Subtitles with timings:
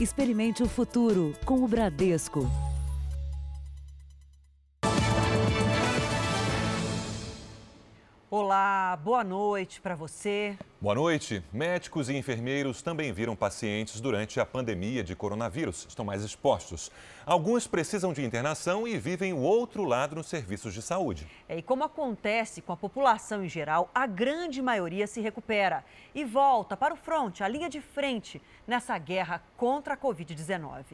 [0.00, 2.67] Experimente o futuro com o Bradesco.
[8.40, 10.56] Olá, boa noite para você.
[10.80, 11.42] Boa noite.
[11.52, 15.86] Médicos e enfermeiros também viram pacientes durante a pandemia de coronavírus.
[15.88, 16.88] Estão mais expostos.
[17.26, 21.26] Alguns precisam de internação e vivem o outro lado nos serviços de saúde.
[21.48, 26.24] É, e como acontece com a população em geral, a grande maioria se recupera e
[26.24, 30.84] volta para o fronte, a linha de frente, nessa guerra contra a Covid-19.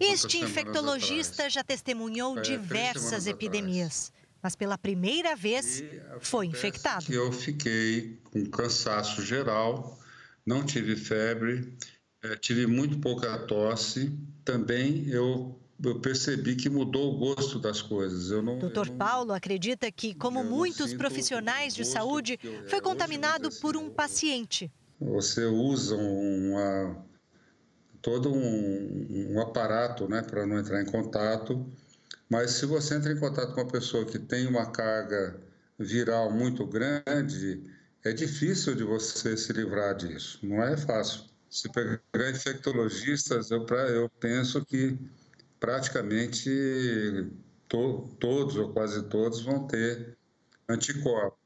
[0.00, 4.12] Este infectologista já testemunhou diversas epidemias
[4.46, 5.82] mas pela primeira vez
[6.20, 7.12] foi infectado.
[7.12, 9.98] Eu fiquei com cansaço geral,
[10.46, 11.76] não tive febre,
[12.22, 14.16] eh, tive muito pouca tosse.
[14.44, 18.30] Também eu eu percebi que mudou o gosto das coisas.
[18.30, 18.88] Eu não, Dr.
[18.88, 22.38] não, Paulo acredita que, como muitos profissionais de saúde,
[22.68, 24.70] foi contaminado por um paciente.
[25.00, 27.04] Você usa uma,
[28.00, 31.66] todo um, um aparato né, para não entrar em contato
[32.28, 35.40] mas se você entra em contato com uma pessoa que tem uma carga
[35.78, 37.62] viral muito grande,
[38.04, 40.38] é difícil de você se livrar disso.
[40.42, 41.24] Não é fácil.
[41.48, 44.98] Se pegar infectologistas, eu, pra, eu penso que
[45.60, 46.50] praticamente
[47.68, 50.16] to, todos ou quase todos vão ter
[50.68, 51.38] anticorpos.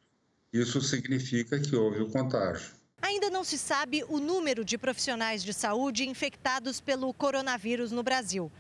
[0.53, 2.73] Isso significa que houve o contágio.
[3.03, 8.51] Ainda não se sabe o número de profissionais de saúde infectados pelo coronavírus no Brasil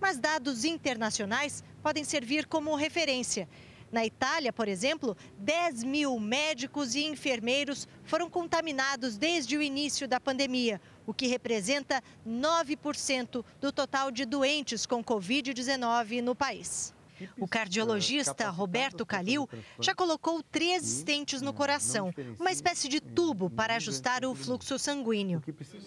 [0.00, 3.48] mas dados internacionais podem servir como referência.
[3.90, 10.20] Na Itália, por exemplo, 10 mil médicos e enfermeiros foram contaminados desde o início da
[10.20, 16.94] pandemia, o que representa 9% do total de doentes com Covid-19 no país.
[17.38, 19.48] O cardiologista Roberto Calil
[19.80, 25.42] já colocou três estentes no coração, uma espécie de tubo para ajustar o fluxo sanguíneo.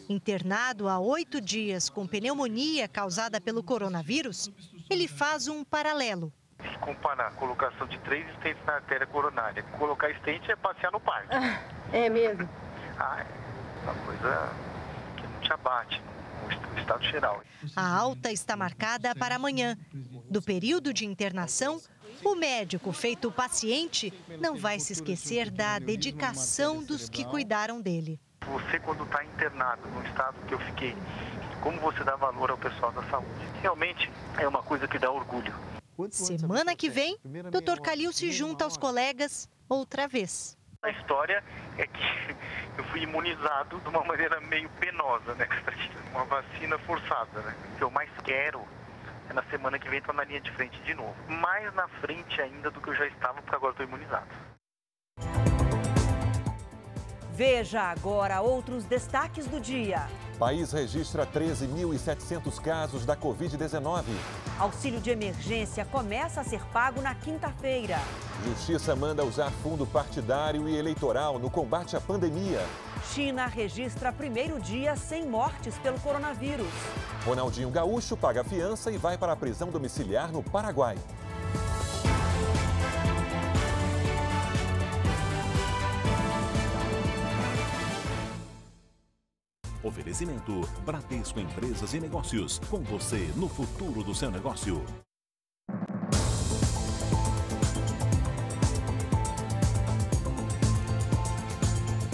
[0.10, 4.50] Internado há oito dias com pneumonia causada pelo coronavírus,
[4.90, 6.32] ele faz um paralelo.
[6.62, 11.00] Se comparar a colocação de três estentes na artéria coronária, colocar estente é passear no
[11.00, 11.34] parque.
[11.34, 11.60] Ah,
[11.92, 12.48] é mesmo?
[13.00, 14.54] Ah, é uma coisa
[15.18, 16.11] que não te abate no
[16.80, 17.42] estado geral.
[17.76, 19.78] A alta está marcada para amanhã.
[20.30, 21.82] Do período de internação,
[22.24, 28.20] o médico feito paciente não vai se esquecer da dedicação dos que cuidaram dele.
[28.46, 30.96] Você, quando está internado no estado que eu fiquei,
[31.62, 33.30] como você dá valor ao pessoal da saúde?
[33.62, 35.54] Realmente é uma coisa que dá orgulho.
[36.10, 37.80] Semana que vem, Dr.
[37.82, 40.58] Calil se junta aos colegas outra vez.
[40.84, 41.44] A história
[41.78, 42.36] é que
[42.76, 45.48] eu fui imunizado de uma maneira meio penosa, né?
[46.12, 47.56] Uma vacina forçada, né?
[47.74, 48.68] O que eu mais quero
[49.30, 51.16] é na semana que vem estar na linha de frente de novo.
[51.30, 54.28] Mais na frente ainda do que eu já estava, porque agora estou imunizado.
[57.32, 60.08] Veja agora outros destaques do dia.
[60.42, 64.06] País registra 13.700 casos da Covid-19.
[64.58, 68.00] Auxílio de emergência começa a ser pago na quinta-feira.
[68.44, 72.60] Justiça manda usar fundo partidário e eleitoral no combate à pandemia.
[73.14, 76.74] China registra primeiro dia sem mortes pelo coronavírus.
[77.24, 80.98] Ronaldinho Gaúcho paga fiança e vai para a prisão domiciliar no Paraguai.
[89.92, 92.60] Oferecimento Bradesco Empresas e Negócios.
[92.70, 94.82] Com você no futuro do seu negócio.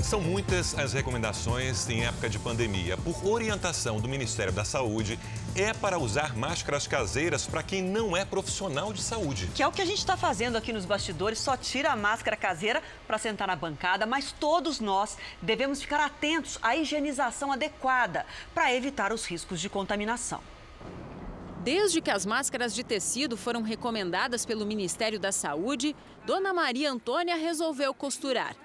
[0.07, 2.95] São muitas as recomendações em época de pandemia.
[2.95, 5.19] Por orientação do Ministério da Saúde,
[5.53, 9.49] é para usar máscaras caseiras para quem não é profissional de saúde.
[9.53, 12.37] Que é o que a gente está fazendo aqui nos bastidores, só tira a máscara
[12.37, 18.25] caseira para sentar na bancada, mas todos nós devemos ficar atentos à higienização adequada
[18.55, 20.39] para evitar os riscos de contaminação.
[21.65, 25.93] Desde que as máscaras de tecido foram recomendadas pelo Ministério da Saúde,
[26.25, 28.55] Dona Maria Antônia resolveu costurar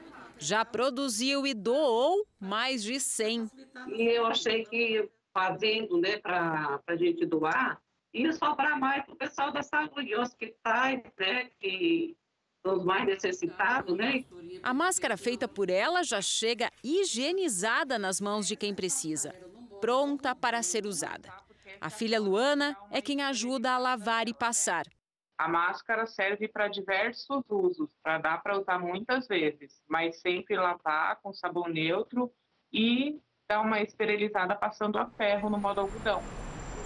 [0.43, 3.49] já produziu e doou mais de 100.
[3.95, 7.81] E eu achei que fazendo, né, para a gente doar,
[8.13, 12.17] ia sobrar mais para o pessoal da saúde, hospitais, né, que
[12.65, 14.25] são os mais necessitados, né?
[14.63, 19.35] A máscara feita por ela já chega higienizada nas mãos de quem precisa,
[19.81, 21.33] pronta para ser usada.
[21.81, 24.87] A filha Luana é quem ajuda a lavar e passar.
[25.39, 31.21] A máscara serve para diversos usos, para dar para usar muitas vezes, mas sempre lavar
[31.21, 32.33] com sabão neutro
[32.73, 36.23] e dar uma esterilizada passando a ferro no modo algodão.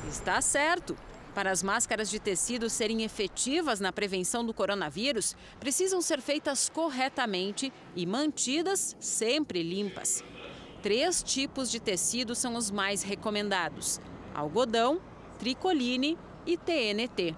[0.09, 0.97] Está certo.
[1.35, 7.71] Para as máscaras de tecido serem efetivas na prevenção do coronavírus, precisam ser feitas corretamente
[7.95, 10.25] e mantidas sempre limpas.
[10.83, 14.01] Três tipos de tecido são os mais recomendados:
[14.35, 14.99] algodão,
[15.39, 16.17] tricoline
[16.47, 17.37] e TNT.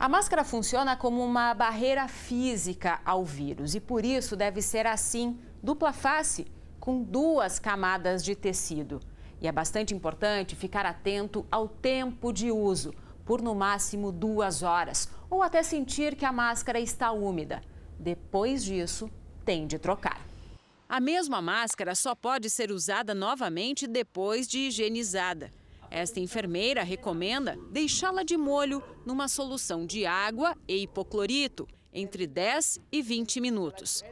[0.00, 5.36] A máscara funciona como uma barreira física ao vírus e por isso deve ser assim,
[5.60, 6.46] dupla face,
[6.78, 9.00] com duas camadas de tecido.
[9.40, 15.08] E é bastante importante ficar atento ao tempo de uso, por no máximo duas horas,
[15.28, 17.60] ou até sentir que a máscara está úmida.
[17.98, 19.10] Depois disso,
[19.44, 20.20] tem de trocar.
[20.88, 25.52] A mesma máscara só pode ser usada novamente depois de higienizada.
[25.90, 33.02] Esta enfermeira recomenda deixá-la de molho numa solução de água e hipoclorito entre 10 e
[33.02, 34.04] 20 minutos.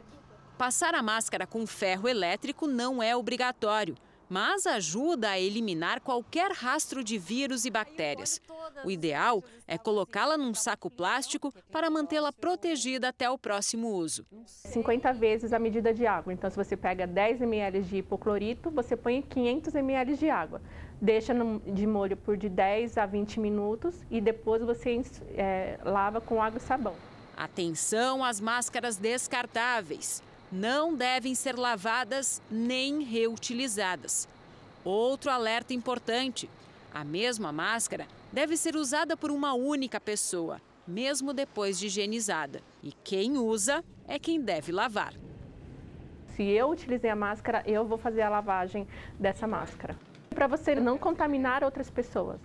[0.57, 3.95] Passar a máscara com ferro elétrico não é obrigatório,
[4.27, 8.41] mas ajuda a eliminar qualquer rastro de vírus e bactérias.
[8.83, 14.25] O ideal é colocá-la num saco plástico para mantê-la protegida até o próximo uso.
[14.45, 16.33] 50 vezes a medida de água.
[16.33, 20.59] Então, se você pega 10 ml de hipoclorito, você põe 500 ml de água
[21.01, 21.33] deixa
[21.65, 25.01] de molho por de 10 a 20 minutos e depois você
[25.35, 26.95] é, lava com água e sabão.
[27.35, 30.23] Atenção às máscaras descartáveis.
[30.51, 34.27] Não devem ser lavadas nem reutilizadas.
[34.83, 36.49] Outro alerta importante:
[36.93, 42.61] a mesma máscara deve ser usada por uma única pessoa, mesmo depois de higienizada.
[42.81, 45.13] E quem usa é quem deve lavar.
[46.35, 48.87] Se eu utilizei a máscara, eu vou fazer a lavagem
[49.19, 49.97] dessa máscara
[50.37, 52.39] para você não contaminar outras pessoas.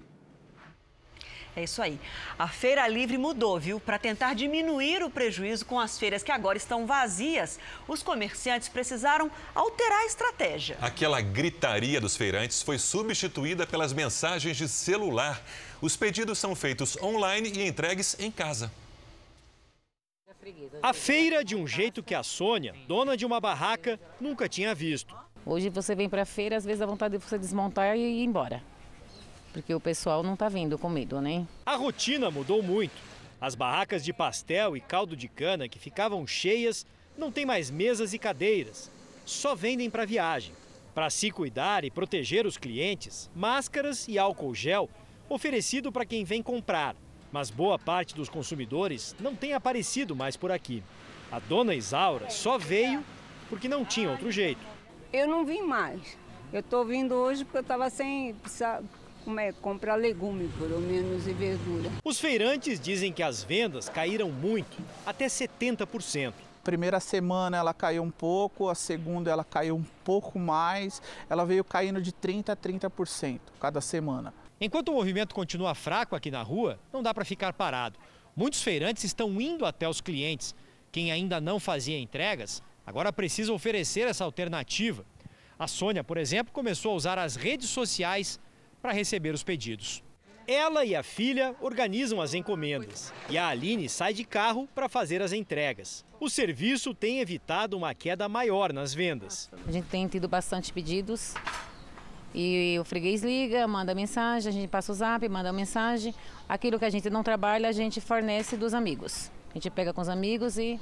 [1.54, 2.00] É isso aí.
[2.38, 3.78] A Feira Livre mudou, viu?
[3.78, 9.30] Para tentar diminuir o prejuízo com as feiras que agora estão vazias, os comerciantes precisaram
[9.54, 10.78] alterar a estratégia.
[10.80, 15.42] Aquela gritaria dos feirantes foi substituída pelas mensagens de celular.
[15.82, 18.72] Os pedidos são feitos online e entregues em casa.
[20.82, 25.14] A feira de um jeito que a Sônia, dona de uma barraca, nunca tinha visto.
[25.44, 28.24] Hoje você vem para a feira, às vezes a vontade de você desmontar e ir
[28.24, 28.62] embora.
[29.52, 31.46] Porque o pessoal não está vindo com medo, né?
[31.66, 32.94] A rotina mudou muito.
[33.40, 36.86] As barracas de pastel e caldo de cana que ficavam cheias
[37.18, 38.88] não tem mais mesas e cadeiras.
[39.26, 40.54] Só vendem para viagem.
[40.94, 44.88] Para se cuidar e proteger os clientes, máscaras e álcool gel
[45.28, 46.94] oferecido para quem vem comprar.
[47.32, 50.84] Mas boa parte dos consumidores não tem aparecido mais por aqui.
[51.32, 53.02] A dona Isaura só veio
[53.48, 54.71] porque não tinha outro jeito.
[55.12, 56.16] Eu não vim mais.
[56.50, 58.34] Eu estou vindo hoje porque eu estava sem
[59.24, 61.90] como é, comprar legume, pelo menos, e verdura.
[62.02, 66.32] Os feirantes dizem que as vendas caíram muito, até 70%.
[66.64, 71.62] Primeira semana ela caiu um pouco, a segunda ela caiu um pouco mais, ela veio
[71.62, 74.32] caindo de 30% a 30% cada semana.
[74.60, 77.98] Enquanto o movimento continua fraco aqui na rua, não dá para ficar parado.
[78.34, 80.54] Muitos feirantes estão indo até os clientes.
[80.90, 85.04] Quem ainda não fazia entregas Agora precisa oferecer essa alternativa.
[85.58, 88.40] A Sônia, por exemplo, começou a usar as redes sociais
[88.80, 90.02] para receber os pedidos.
[90.46, 95.22] Ela e a filha organizam as encomendas e a Aline sai de carro para fazer
[95.22, 96.04] as entregas.
[96.18, 99.48] O serviço tem evitado uma queda maior nas vendas.
[99.66, 101.34] A gente tem tido bastante pedidos
[102.34, 106.12] e o freguês liga, manda mensagem, a gente passa o zap, manda mensagem.
[106.48, 109.30] Aquilo que a gente não trabalha, a gente fornece dos amigos.
[109.50, 110.80] A gente pega com os amigos e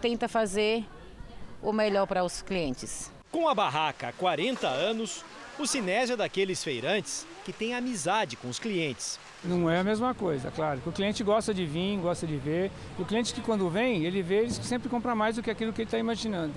[0.00, 0.84] tenta fazer
[1.62, 3.10] o melhor para os clientes.
[3.30, 5.24] Com a barraca há 40 anos,
[5.58, 9.18] o Sinésio é daqueles feirantes que tem amizade com os clientes.
[9.44, 10.80] Não é a mesma coisa, claro.
[10.84, 12.70] O cliente gosta de vir, gosta de ver.
[12.98, 15.72] E o cliente que quando vem, ele vê, ele sempre compra mais do que aquilo
[15.72, 16.54] que ele está imaginando.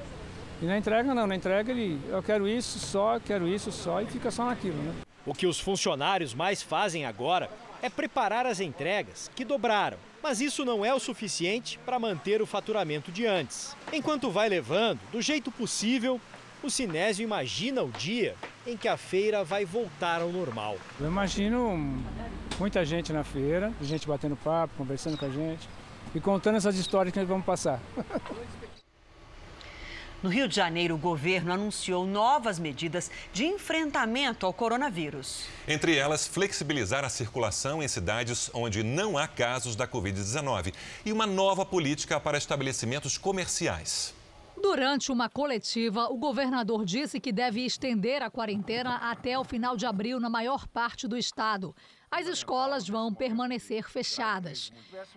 [0.62, 4.06] E na entrega não, na entrega ele, eu quero isso só, quero isso só e
[4.06, 4.94] fica só naquilo, né?
[5.26, 7.50] O que os funcionários mais fazem agora
[7.82, 9.98] é preparar as entregas, que dobraram.
[10.26, 13.78] Mas isso não é o suficiente para manter o faturamento de antes.
[13.94, 16.20] Enquanto vai levando, do jeito possível,
[16.64, 20.78] o Sinésio imagina o dia em que a feira vai voltar ao normal.
[21.00, 22.04] Eu imagino
[22.58, 25.70] muita gente na feira, gente batendo papo, conversando com a gente
[26.16, 27.80] e contando essas histórias que nós vamos passar.
[30.26, 35.46] No Rio de Janeiro, o governo anunciou novas medidas de enfrentamento ao coronavírus.
[35.68, 40.74] Entre elas, flexibilizar a circulação em cidades onde não há casos da Covid-19
[41.06, 44.16] e uma nova política para estabelecimentos comerciais.
[44.60, 49.86] Durante uma coletiva, o governador disse que deve estender a quarentena até o final de
[49.86, 51.76] abril na maior parte do estado
[52.16, 54.72] as escolas vão permanecer fechadas.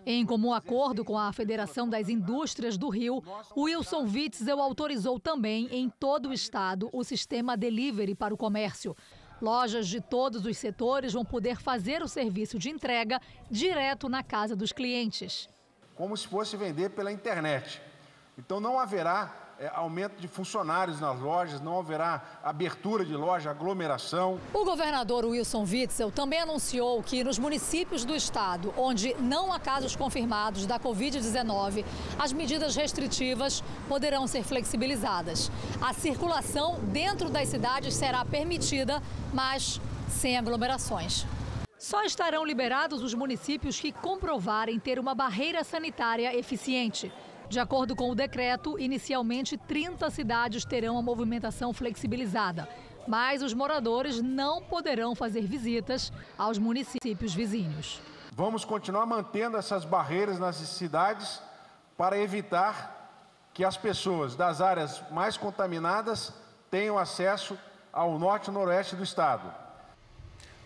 [0.05, 3.23] Em comum acordo com a Federação das Indústrias do Rio,
[3.55, 8.97] Wilson Witzel autorizou também em todo o estado o sistema delivery para o comércio.
[9.41, 14.53] Lojas de todos os setores vão poder fazer o serviço de entrega direto na casa
[14.53, 15.47] dos clientes.
[15.95, 17.81] Como se fosse vender pela internet.
[18.37, 24.39] Então não haverá é, aumento de funcionários nas lojas, não haverá abertura de loja, aglomeração.
[24.53, 29.97] O governador Wilson Witzel também anunciou que nos municípios do estado onde não há casos
[29.97, 31.83] confirmados da Covid-19,
[32.17, 35.51] as medidas restritivas poderão ser flexibilizadas.
[35.81, 41.25] A circulação dentro das cidades será permitida, mas sem aglomerações.
[41.77, 47.11] Só estarão liberados os municípios que comprovarem ter uma barreira sanitária eficiente.
[47.49, 52.69] De acordo com o decreto, inicialmente 30 cidades terão a movimentação flexibilizada,
[53.07, 57.99] mas os moradores não poderão fazer visitas aos municípios vizinhos.
[58.33, 61.41] Vamos continuar mantendo essas barreiras nas cidades
[61.97, 63.09] para evitar
[63.51, 66.31] que as pessoas das áreas mais contaminadas
[66.69, 67.57] tenham acesso
[67.91, 69.51] ao norte e noroeste do estado.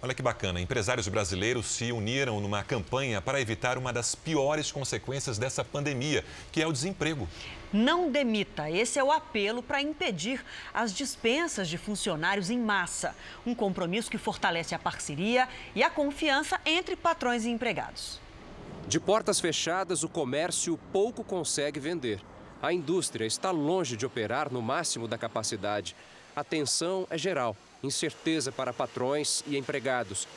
[0.03, 5.37] Olha que bacana, empresários brasileiros se uniram numa campanha para evitar uma das piores consequências
[5.37, 7.25] dessa pandemia, que é o desemprego.
[7.71, 10.43] Não demita, esse é o apelo para impedir
[10.73, 13.15] as dispensas de funcionários em massa.
[13.45, 18.19] Um compromisso que fortalece a parceria e a confiança entre patrões e empregados.
[18.85, 22.19] De portas fechadas, o comércio pouco consegue vender.
[22.61, 25.95] A indústria está longe de operar no máximo da capacidade.
[26.35, 30.27] A tensão é geral incerteza para patrões e empregados.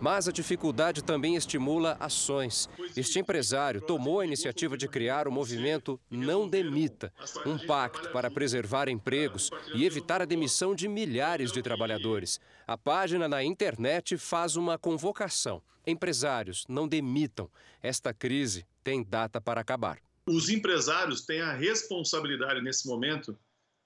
[0.00, 2.68] Mas a dificuldade também estimula ações.
[2.96, 7.12] Este empresário tomou a iniciativa de criar o movimento Não Demita,
[7.46, 12.40] um pacto para preservar empregos e evitar a demissão de milhares de trabalhadores.
[12.66, 15.62] A página na internet faz uma convocação.
[15.86, 17.48] Empresários, não demitam.
[17.80, 19.98] Esta crise tem data para acabar.
[20.26, 23.38] Os empresários têm a responsabilidade nesse momento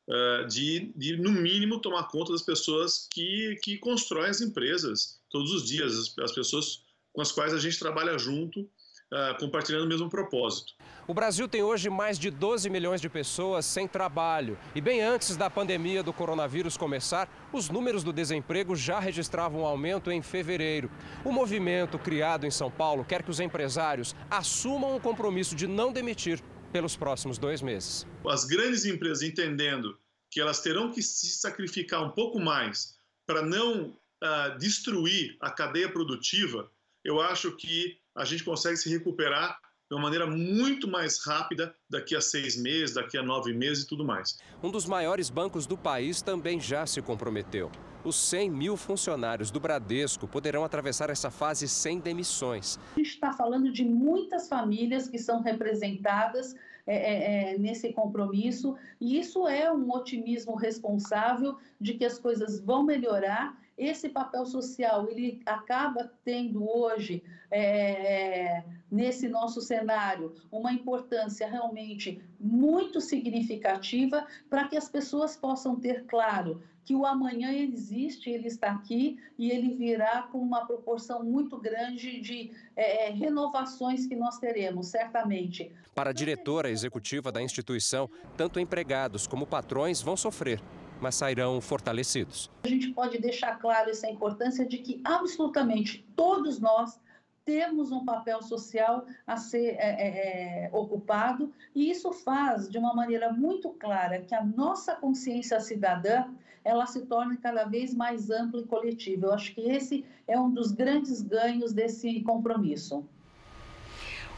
[0.08, 5.52] uh, de, de, no mínimo, tomar conta das pessoas que, que constroem as empresas todos
[5.52, 6.82] os dias, as, as pessoas
[7.12, 10.74] com as quais a gente trabalha junto, uh, compartilhando o mesmo propósito.
[11.08, 14.58] O Brasil tem hoje mais de 12 milhões de pessoas sem trabalho.
[14.74, 19.66] E bem antes da pandemia do coronavírus começar, os números do desemprego já registravam um
[19.66, 20.90] aumento em fevereiro.
[21.24, 25.92] O movimento criado em São Paulo quer que os empresários assumam o compromisso de não
[25.92, 26.42] demitir
[26.76, 28.06] pelos próximos dois meses.
[28.28, 29.96] As grandes empresas entendendo
[30.30, 35.88] que elas terão que se sacrificar um pouco mais para não uh, destruir a cadeia
[35.88, 36.70] produtiva,
[37.02, 39.58] eu acho que a gente consegue se recuperar
[39.90, 43.86] de uma maneira muito mais rápida daqui a seis meses, daqui a nove meses e
[43.86, 44.36] tudo mais.
[44.62, 47.72] Um dos maiores bancos do país também já se comprometeu.
[48.06, 52.78] Os 100 mil funcionários do Bradesco poderão atravessar essa fase sem demissões.
[52.94, 56.54] A gente está falando de muitas famílias que são representadas
[56.86, 62.60] é, é, é, nesse compromisso, e isso é um otimismo responsável de que as coisas
[62.60, 63.60] vão melhorar.
[63.76, 73.00] Esse papel social ele acaba tendo hoje é, nesse nosso cenário uma importância realmente muito
[73.00, 79.18] significativa para que as pessoas possam ter claro que o amanhã existe, ele está aqui
[79.36, 85.72] e ele virá com uma proporção muito grande de é, renovações que nós teremos, certamente.
[85.92, 90.62] Para a diretora executiva da instituição, tanto empregados como patrões vão sofrer,
[91.00, 92.48] mas sairão fortalecidos.
[92.62, 97.00] A gente pode deixar claro essa importância de que absolutamente todos nós
[97.46, 102.92] temos um papel social a ser é, é, é, ocupado, e isso faz de uma
[102.92, 106.24] maneira muito clara que a nossa consciência cidadã
[106.64, 109.28] ela se torne cada vez mais ampla e coletiva.
[109.28, 113.04] Eu acho que esse é um dos grandes ganhos desse compromisso.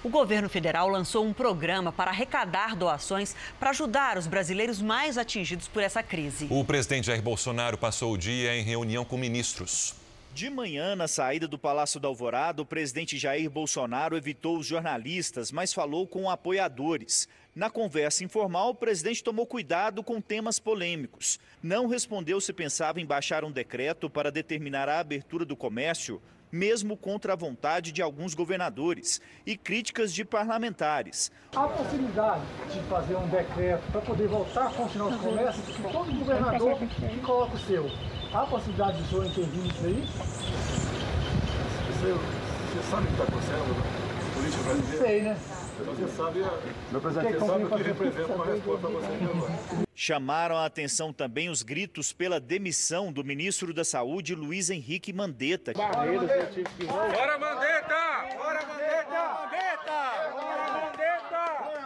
[0.05, 5.67] O governo federal lançou um programa para arrecadar doações para ajudar os brasileiros mais atingidos
[5.67, 6.47] por essa crise.
[6.50, 9.95] O presidente Jair Bolsonaro passou o dia em reunião com ministros.
[10.35, 15.50] De manhã, na saída do Palácio da Alvorada, o presidente Jair Bolsonaro evitou os jornalistas,
[15.50, 17.28] mas falou com apoiadores.
[17.54, 21.40] Na conversa informal, o presidente tomou cuidado com temas polêmicos.
[21.61, 26.97] Não respondeu se pensava em baixar um decreto para determinar a abertura do comércio, mesmo
[26.97, 31.32] contra a vontade de alguns governadores e críticas de parlamentares.
[31.54, 32.42] Há possibilidade
[32.73, 36.78] de fazer um decreto para poder voltar a funcionar os comércios, todo governador
[37.25, 38.18] coloca o seu.
[38.32, 40.04] Há possibilidade de senhor intervir nisso aí?
[41.87, 45.06] Você, você sabe o que está acontecendo na política brasileira?
[45.06, 45.38] Sei, né?
[45.78, 46.40] Você sabe,
[46.90, 49.88] meu presidente, você sabe o que representa uma resposta para você agora.
[49.94, 55.73] Chamaram a atenção também os gritos pela demissão do ministro da Saúde, Luiz Henrique Mandetta.
[55.73, 56.58] Bora, Mandetta!
[56.87, 58.37] Bora, Mandetta!
[58.37, 59.49] Bora, Mandetta!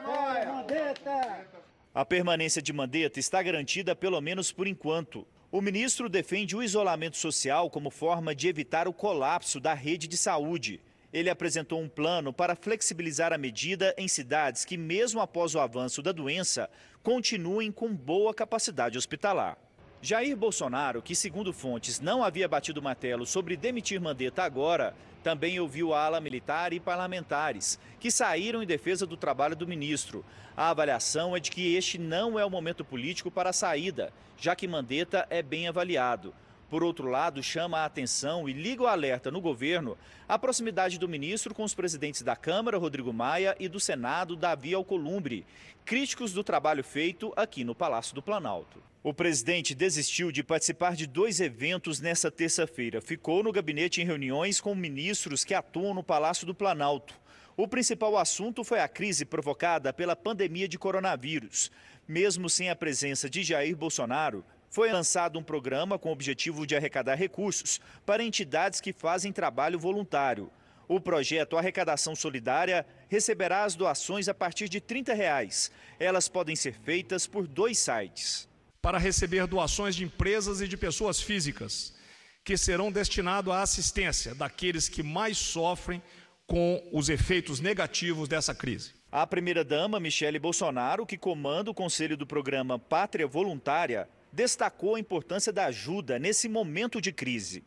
[0.05, 1.47] Bora, Mandetta!
[1.95, 5.25] A permanência de Mandetta está garantida pelo menos por enquanto.
[5.53, 10.17] O ministro defende o isolamento social como forma de evitar o colapso da rede de
[10.17, 10.81] saúde.
[11.13, 16.01] Ele apresentou um plano para flexibilizar a medida em cidades que, mesmo após o avanço
[16.01, 16.71] da doença,
[17.03, 19.59] continuem com boa capacidade hospitalar.
[20.01, 25.95] Jair Bolsonaro, que segundo fontes não havia batido martelo sobre demitir Mandetta agora, também ouviu
[25.95, 30.25] a ala militar e parlamentares, que saíram em defesa do trabalho do ministro.
[30.57, 34.55] A avaliação é de que este não é o momento político para a saída, já
[34.55, 36.35] que Mandetta é bem avaliado.
[36.73, 39.95] Por outro lado, chama a atenção e liga o alerta no governo
[40.27, 44.73] a proximidade do ministro com os presidentes da Câmara, Rodrigo Maia, e do Senado, Davi
[44.73, 45.45] Alcolumbre,
[45.85, 48.83] críticos do trabalho feito aqui no Palácio do Planalto.
[49.03, 53.03] O presidente desistiu de participar de dois eventos nesta terça-feira.
[53.03, 57.21] Ficou no gabinete em reuniões com ministros que atuam no Palácio do Planalto.
[57.55, 61.71] O principal assunto foi a crise provocada pela pandemia de coronavírus.
[62.09, 66.75] Mesmo sem a presença de Jair Bolsonaro, foi lançado um programa com o objetivo de
[66.75, 70.51] arrecadar recursos para entidades que fazem trabalho voluntário.
[70.89, 75.71] O projeto Arrecadação Solidária receberá as doações a partir de 30 reais.
[76.01, 78.49] Elas podem ser feitas por dois sites.
[78.81, 81.95] Para receber doações de empresas e de pessoas físicas,
[82.43, 86.03] que serão destinadas à assistência daqueles que mais sofrem
[86.47, 88.95] com os efeitos negativos dessa crise.
[89.11, 95.53] A primeira-dama, Michele Bolsonaro, que comanda o conselho do programa Pátria Voluntária, destacou a importância
[95.53, 97.63] da ajuda nesse momento de crise.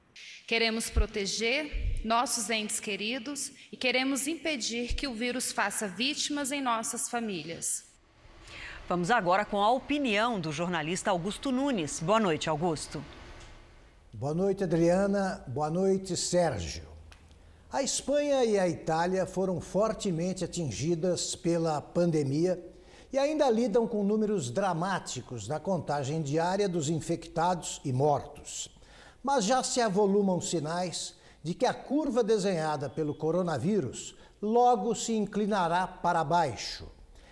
[0.48, 7.10] Queremos proteger nossos entes queridos e queremos impedir que o vírus faça vítimas em nossas
[7.10, 7.86] famílias.
[8.88, 12.00] Vamos agora com a opinião do jornalista Augusto Nunes.
[12.00, 13.04] Boa noite, Augusto.
[14.14, 15.44] Boa noite, Adriana.
[15.48, 16.84] Boa noite, Sérgio.
[17.72, 22.58] A Espanha e a Itália foram fortemente atingidas pela pandemia
[23.16, 28.70] e ainda lidam com números dramáticos na contagem diária dos infectados e mortos.
[29.24, 35.88] Mas já se avolumam sinais de que a curva desenhada pelo coronavírus logo se inclinará
[35.88, 36.90] para baixo.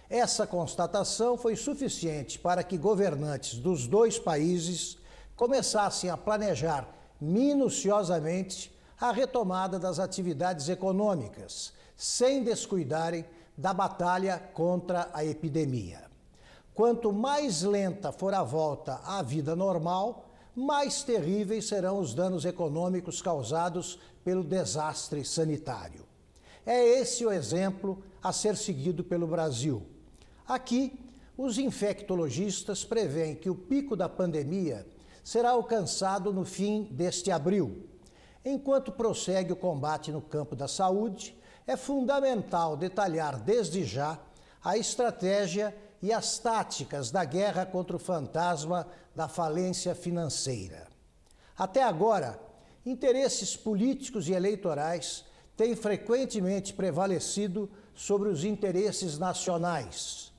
[0.09, 4.97] Essa constatação foi suficiente para que governantes dos dois países
[5.35, 6.87] começassem a planejar
[7.19, 13.25] minuciosamente a retomada das atividades econômicas, sem descuidarem
[13.57, 16.03] da batalha contra a epidemia.
[16.73, 23.21] Quanto mais lenta for a volta à vida normal, mais terríveis serão os danos econômicos
[23.21, 26.05] causados pelo desastre sanitário.
[26.65, 29.83] É esse o exemplo a ser seguido pelo Brasil.
[30.47, 30.97] Aqui,
[31.37, 34.85] os infectologistas preveem que o pico da pandemia
[35.23, 37.87] será alcançado no fim deste abril.
[38.45, 44.19] Enquanto prossegue o combate no campo da saúde, é fundamental detalhar desde já
[44.63, 50.87] a estratégia e as táticas da guerra contra o fantasma da falência financeira.
[51.57, 52.39] Até agora,
[52.85, 55.23] interesses políticos e eleitorais
[55.55, 60.33] têm frequentemente prevalecido sobre os interesses nacionais.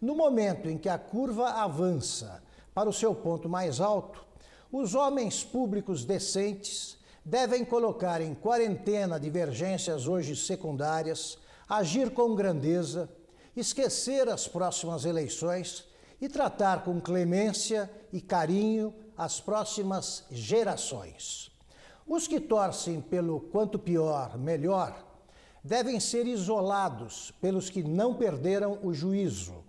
[0.00, 4.24] No momento em que a curva avança para o seu ponto mais alto,
[4.72, 13.08] os homens públicos decentes devem colocar em quarentena divergências hoje secundárias, agir com grandeza,
[13.56, 15.86] esquecer as próximas eleições
[16.20, 21.50] e tratar com clemência e carinho as próximas gerações.
[22.06, 25.06] Os que torcem pelo quanto pior, melhor,
[25.62, 29.62] devem ser isolados pelos que não perderam o juízo.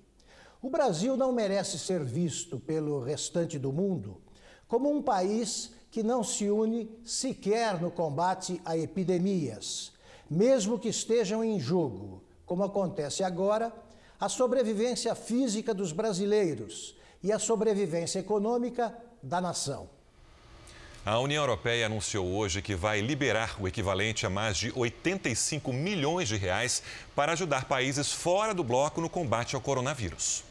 [0.61, 4.21] O Brasil não merece ser visto pelo restante do mundo
[4.67, 9.91] como um país que não se une sequer no combate a epidemias,
[10.29, 13.73] mesmo que estejam em jogo, como acontece agora,
[14.17, 19.89] a sobrevivência física dos brasileiros e a sobrevivência econômica da nação.
[21.03, 26.29] A União Europeia anunciou hoje que vai liberar o equivalente a mais de 85 milhões
[26.29, 26.83] de reais
[27.15, 30.43] para ajudar países fora do bloco no combate ao coronavírus.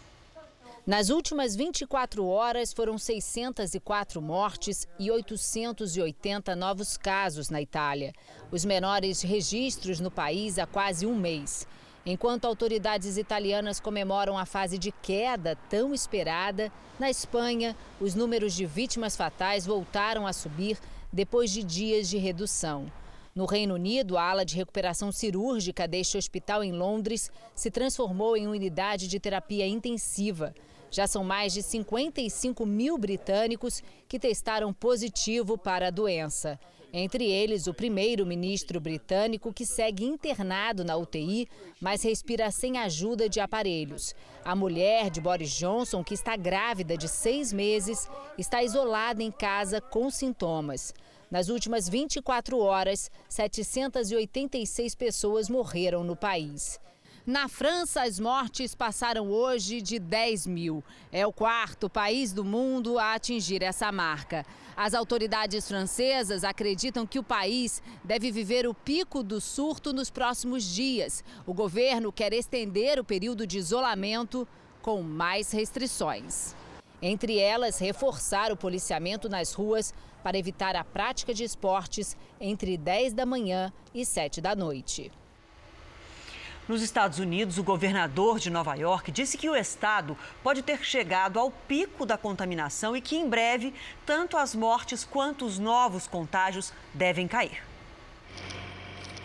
[0.90, 8.12] Nas últimas 24 horas, foram 604 mortes e 880 novos casos na Itália,
[8.50, 11.64] os menores registros no país há quase um mês.
[12.04, 18.66] Enquanto autoridades italianas comemoram a fase de queda tão esperada, na Espanha, os números de
[18.66, 20.76] vítimas fatais voltaram a subir
[21.12, 22.90] depois de dias de redução.
[23.32, 28.48] No Reino Unido, a ala de recuperação cirúrgica deste hospital em Londres se transformou em
[28.48, 30.52] unidade de terapia intensiva.
[30.90, 36.58] Já são mais de 55 mil britânicos que testaram positivo para a doença.
[36.92, 41.48] Entre eles, o primeiro-ministro britânico, que segue internado na UTI,
[41.80, 44.12] mas respira sem ajuda de aparelhos.
[44.44, 49.80] A mulher de Boris Johnson, que está grávida de seis meses, está isolada em casa
[49.80, 50.92] com sintomas.
[51.30, 56.80] Nas últimas 24 horas, 786 pessoas morreram no país.
[57.26, 60.82] Na França, as mortes passaram hoje de 10 mil.
[61.12, 64.44] É o quarto país do mundo a atingir essa marca.
[64.74, 70.64] As autoridades francesas acreditam que o país deve viver o pico do surto nos próximos
[70.64, 71.22] dias.
[71.46, 74.48] O governo quer estender o período de isolamento
[74.80, 76.56] com mais restrições.
[77.02, 83.12] Entre elas, reforçar o policiamento nas ruas para evitar a prática de esportes entre 10
[83.12, 85.12] da manhã e 7 da noite.
[86.70, 91.36] Nos Estados Unidos, o governador de Nova York disse que o estado pode ter chegado
[91.36, 93.74] ao pico da contaminação e que em breve
[94.06, 97.60] tanto as mortes quanto os novos contágios devem cair.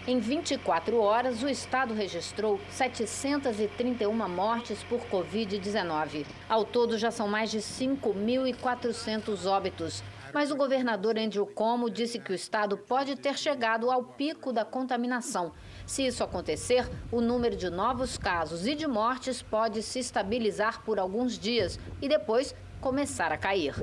[0.07, 6.25] Em 24 horas, o estado registrou 731 mortes por Covid-19.
[6.49, 10.03] Ao todo, já são mais de 5.400 óbitos.
[10.33, 14.65] Mas o governador Andrew Cuomo disse que o estado pode ter chegado ao pico da
[14.65, 15.53] contaminação
[15.85, 20.99] se isso acontecer, o número de novos casos e de mortes pode se estabilizar por
[20.99, 23.75] alguns dias e depois começar a cair.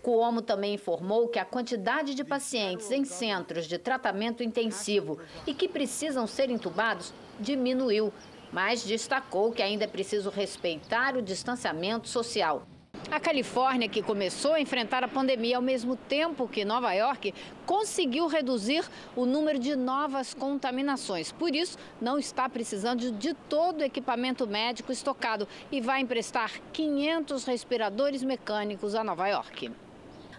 [0.00, 5.68] Cuomo também informou que a quantidade de pacientes em centros de tratamento intensivo e que
[5.68, 8.12] precisam ser entubados diminuiu,
[8.52, 12.66] mas destacou que ainda é preciso respeitar o distanciamento social.
[13.10, 17.32] A Califórnia, que começou a enfrentar a pandemia ao mesmo tempo que Nova York,
[17.64, 18.84] conseguiu reduzir
[19.16, 21.32] o número de novas contaminações.
[21.32, 27.44] Por isso, não está precisando de todo o equipamento médico estocado e vai emprestar 500
[27.44, 29.72] respiradores mecânicos a Nova York.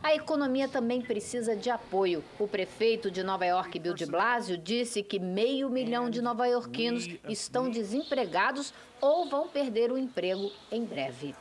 [0.01, 2.23] A economia também precisa de apoio.
[2.39, 7.69] O prefeito de Nova York, Bill de Blasio, disse que meio milhão de nova-iorquinos estão
[7.69, 11.35] desempregados ou vão perder o emprego em breve.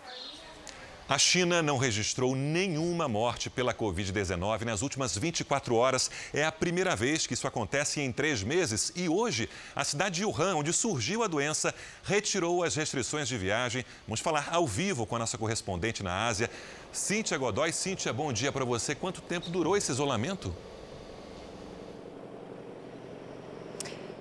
[1.09, 6.11] A China não registrou nenhuma morte pela Covid-19 nas últimas 24 horas.
[6.35, 8.92] É a primeira vez que isso acontece em três meses.
[8.94, 13.87] E hoje, a cidade de Wuhan, onde surgiu a doença, retirou as restrições de viagem.
[14.07, 16.51] Vamos falar ao vivo com a nossa correspondente na Ásia,
[16.92, 17.73] Cíntia Godoy.
[17.73, 18.94] Cíntia, bom dia para você.
[18.94, 20.55] Quanto tempo durou esse isolamento?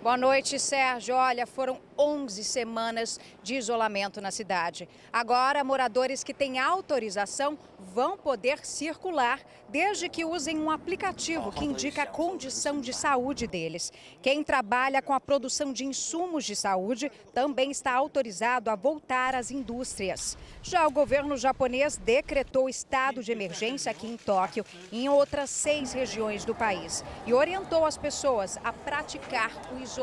[0.07, 1.15] Boa noite, Sérgio.
[1.15, 4.87] Olha, foram 11 semanas de isolamento na cidade.
[5.11, 12.03] Agora, moradores que têm autorização vão poder circular desde que usem um aplicativo que indica
[12.03, 13.91] a condição de saúde deles.
[14.21, 19.51] Quem trabalha com a produção de insumos de saúde também está autorizado a voltar às
[19.51, 20.37] indústrias.
[20.63, 25.91] Já o governo japonês decretou estado de emergência aqui em Tóquio e em outras seis
[25.91, 29.96] regiões do país e orientou as pessoas a praticar o isolamento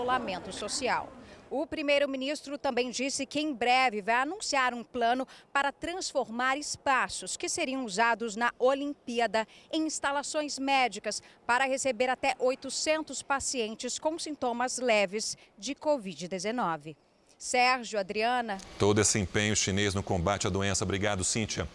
[0.53, 1.13] social.
[1.51, 7.49] O primeiro-ministro também disse que em breve vai anunciar um plano para transformar espaços que
[7.49, 15.37] seriam usados na Olimpíada em instalações médicas para receber até 800 pacientes com sintomas leves
[15.57, 16.97] de Covid-19.
[17.39, 18.59] Sérgio, Adriana.
[18.79, 20.83] Todo esse empenho chinês no combate à doença.
[20.83, 21.69] Obrigado, Cíntia.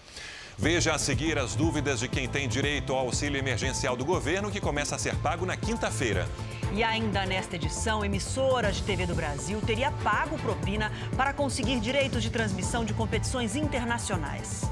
[0.62, 4.60] Veja a seguir as dúvidas de quem tem direito ao auxílio emergencial do governo, que
[4.60, 6.28] começa a ser pago na quinta-feira.
[6.74, 12.22] E ainda nesta edição, emissoras de TV do Brasil teria pago propina para conseguir direitos
[12.22, 14.64] de transmissão de competições internacionais.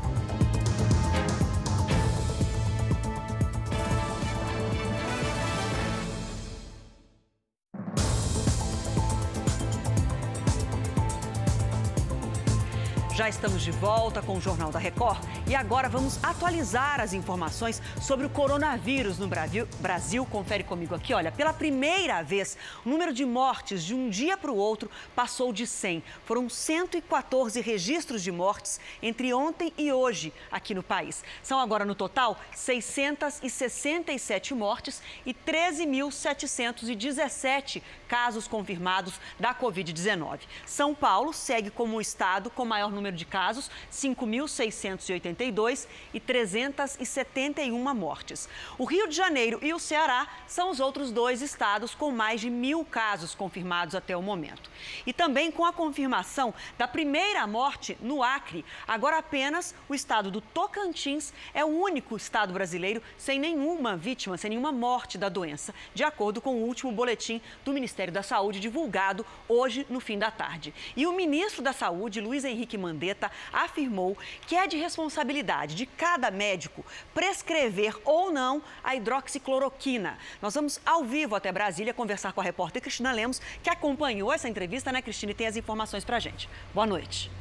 [13.27, 18.25] Estamos de volta com o Jornal da Record e agora vamos atualizar as informações sobre
[18.25, 19.67] o coronavírus no Brasil.
[19.81, 24.37] Brasil, confere comigo aqui, olha, pela primeira vez, o número de mortes de um dia
[24.37, 26.01] para o outro passou de 100.
[26.23, 31.21] Foram 114 registros de mortes entre ontem e hoje aqui no país.
[31.43, 40.39] São agora no total 667 mortes e 13.717 casos confirmados da Covid-19.
[40.65, 48.47] São Paulo segue como o estado com maior número de casos, 5.682 e 371 mortes.
[48.77, 52.49] O Rio de Janeiro e o Ceará são os outros dois estados com mais de
[52.49, 54.69] mil casos confirmados até o momento.
[55.05, 60.41] E também com a confirmação da primeira morte no Acre, agora apenas o estado do
[60.41, 66.03] Tocantins é o único estado brasileiro sem nenhuma vítima, sem nenhuma morte da doença, de
[66.03, 70.73] acordo com o último boletim do Ministério da Saúde divulgado hoje no fim da tarde.
[70.95, 73.06] E o ministro da Saúde, Luiz Henrique Mandetta,
[73.53, 80.17] afirmou que é de responsabilidade de cada médico prescrever ou não a hidroxicloroquina.
[80.41, 84.49] Nós vamos ao vivo até Brasília conversar com a repórter Cristina Lemos, que acompanhou essa
[84.49, 86.49] entrevista, né, Cristina, e tem as informações para gente.
[86.73, 87.31] Boa noite.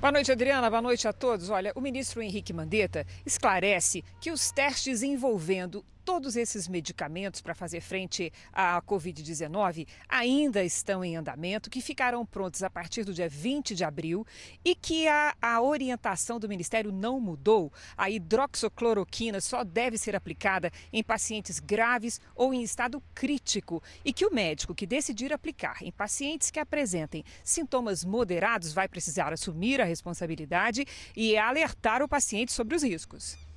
[0.00, 0.70] Boa noite, Adriana.
[0.70, 1.50] Boa noite a todos.
[1.50, 7.80] Olha, o ministro Henrique Mandetta esclarece que os testes envolvendo todos esses medicamentos para fazer
[7.80, 13.76] frente à Covid-19 ainda estão em andamento, que ficarão prontos a partir do dia 20
[13.76, 14.26] de abril
[14.64, 17.72] e que a, a orientação do Ministério não mudou.
[17.96, 24.26] A hidroxocloroquina só deve ser aplicada em pacientes graves ou em estado crítico e que
[24.26, 29.84] o médico que decidir aplicar em pacientes que apresentem sintomas moderados vai precisar assumir a
[29.84, 30.84] responsabilidade
[31.16, 33.49] e alertar o paciente sobre os riscos.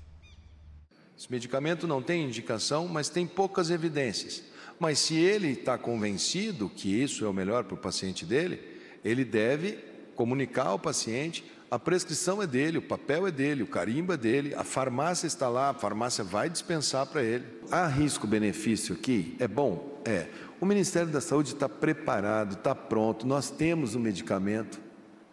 [1.24, 4.44] Esse medicamento não tem indicação, mas tem poucas evidências.
[4.78, 8.60] Mas se ele está convencido que isso é o melhor para o paciente dele,
[9.06, 9.80] ele deve
[10.16, 11.50] comunicar ao paciente.
[11.72, 15.48] A prescrição é dele, o papel é dele, o carimbo é dele, a farmácia está
[15.48, 17.46] lá, a farmácia vai dispensar para ele.
[17.72, 19.38] Há risco-benefício aqui?
[19.40, 20.02] É bom?
[20.04, 20.28] É.
[20.60, 24.78] O Ministério da Saúde está preparado, está pronto, nós temos o medicamento.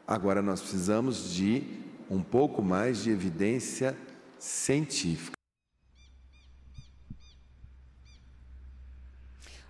[0.07, 1.65] Agora nós precisamos de
[2.09, 3.97] um pouco mais de evidência
[4.39, 5.40] científica.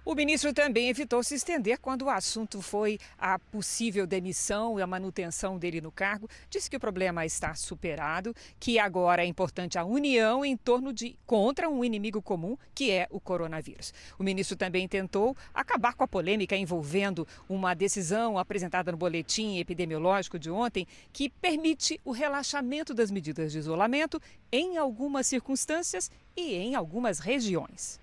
[0.02, 4.86] O ministro também evitou se estender quando o assunto foi a possível demissão e a
[4.86, 6.26] manutenção dele no cargo.
[6.48, 11.18] Disse que o problema está superado, que agora é importante a união em torno de
[11.26, 13.92] contra um inimigo comum, que é o coronavírus.
[14.18, 20.38] O ministro também tentou acabar com a polêmica envolvendo uma decisão apresentada no boletim epidemiológico
[20.38, 26.74] de ontem que permite o relaxamento das medidas de isolamento em algumas circunstâncias e em
[26.74, 28.00] algumas regiões.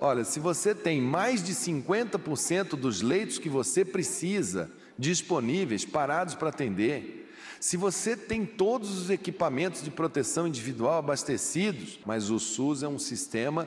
[0.00, 6.48] Olha, se você tem mais de 50% dos leitos que você precisa disponíveis, parados para
[6.48, 12.88] atender, se você tem todos os equipamentos de proteção individual abastecidos, mas o SUS é
[12.88, 13.66] um sistema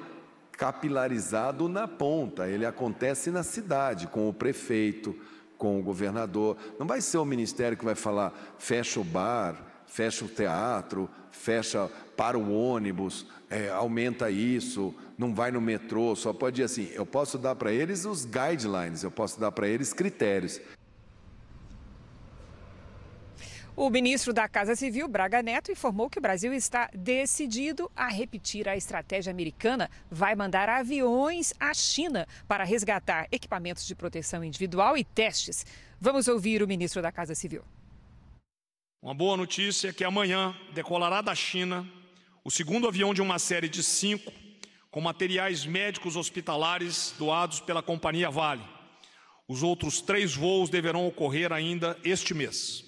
[0.51, 5.15] capilarizado na ponta, ele acontece na cidade, com o prefeito,
[5.57, 6.57] com o governador.
[6.79, 11.89] Não vai ser o ministério que vai falar fecha o bar, fecha o teatro, fecha
[12.17, 16.89] para o ônibus, é, aumenta isso, não vai no metrô, só pode ir assim.
[16.93, 20.59] Eu posso dar para eles os guidelines, eu posso dar para eles critérios.
[23.75, 28.67] O ministro da Casa Civil, Braga Neto, informou que o Brasil está decidido a repetir
[28.67, 29.87] a estratégia americana.
[30.09, 35.63] Vai mandar aviões à China para resgatar equipamentos de proteção individual e testes.
[36.01, 37.63] Vamos ouvir o ministro da Casa Civil.
[38.99, 41.87] Uma boa notícia é que amanhã decolará da China
[42.47, 44.31] o segundo avião de uma série de cinco
[44.89, 48.63] com materiais médicos hospitalares doados pela companhia Vale.
[49.49, 52.85] Os outros três voos deverão ocorrer ainda este mês.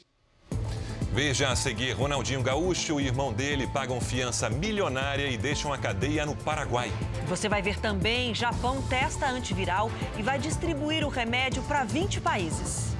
[1.11, 5.77] Veja a seguir: Ronaldinho Gaúcho e o irmão dele pagam fiança milionária e deixam a
[5.77, 6.89] cadeia no Paraguai.
[7.27, 12.95] Você vai ver também: Japão testa antiviral e vai distribuir o remédio para 20 países.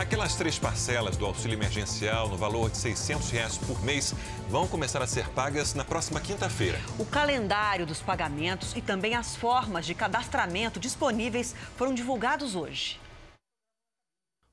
[0.00, 4.14] Aquelas três parcelas do auxílio emergencial no valor de 600 reais por mês
[4.48, 6.80] vão começar a ser pagas na próxima quinta-feira.
[6.98, 12.98] O calendário dos pagamentos e também as formas de cadastramento disponíveis foram divulgados hoje.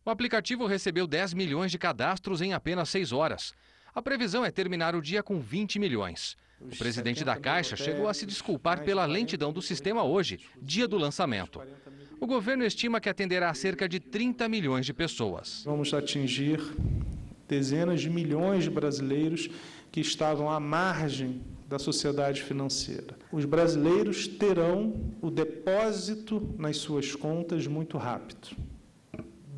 [0.04, 3.54] O aplicativo recebeu 10 milhões de cadastros em apenas seis horas.
[3.96, 6.36] A previsão é terminar o dia com 20 milhões.
[6.60, 10.98] O presidente da Caixa chegou a se desculpar pela lentidão do sistema hoje, dia do
[10.98, 11.62] lançamento.
[12.20, 15.62] O governo estima que atenderá cerca de 30 milhões de pessoas.
[15.64, 16.60] Vamos atingir
[17.48, 19.50] dezenas de milhões de brasileiros
[19.92, 23.16] que estavam à margem da sociedade financeira.
[23.32, 28.56] Os brasileiros terão o depósito nas suas contas muito rápido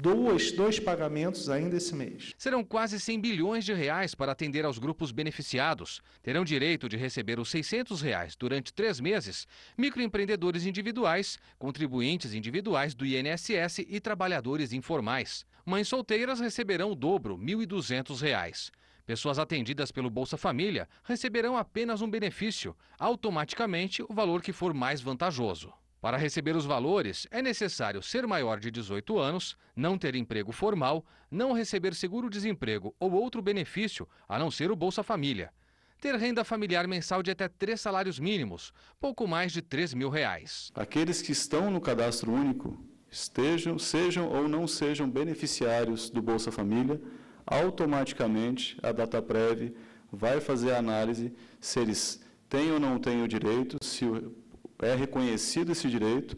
[0.01, 2.33] dois, dois pagamentos ainda esse mês.
[2.37, 6.01] Serão quase 100 bilhões de reais para atender aos grupos beneficiados.
[6.23, 9.45] Terão direito de receber os 600 reais durante três meses
[9.77, 15.45] microempreendedores individuais, contribuintes individuais do INSS e trabalhadores informais.
[15.65, 18.71] Mães solteiras receberão o dobro, 1.200 reais.
[19.05, 25.01] Pessoas atendidas pelo Bolsa Família receberão apenas um benefício, automaticamente o valor que for mais
[25.01, 25.73] vantajoso.
[26.01, 31.05] Para receber os valores, é necessário ser maior de 18 anos, não ter emprego formal,
[31.29, 35.51] não receber seguro-desemprego ou outro benefício, a não ser o Bolsa Família.
[35.99, 40.71] Ter renda familiar mensal de até três salários mínimos, pouco mais de 3 mil reais.
[40.73, 42.81] Aqueles que estão no cadastro único,
[43.11, 47.01] estejam, sejam ou não sejam beneficiários do Bolsa Família,
[47.45, 49.75] automaticamente a DataPrev
[50.09, 54.33] vai fazer a análise se eles têm ou não têm o direito, se o
[54.81, 56.37] é reconhecido esse direito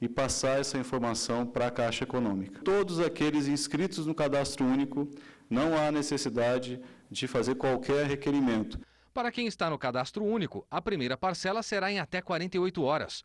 [0.00, 2.62] e passar essa informação para a Caixa Econômica.
[2.62, 5.08] Todos aqueles inscritos no cadastro único,
[5.48, 8.78] não há necessidade de fazer qualquer requerimento.
[9.12, 13.24] Para quem está no cadastro único, a primeira parcela será em até 48 horas.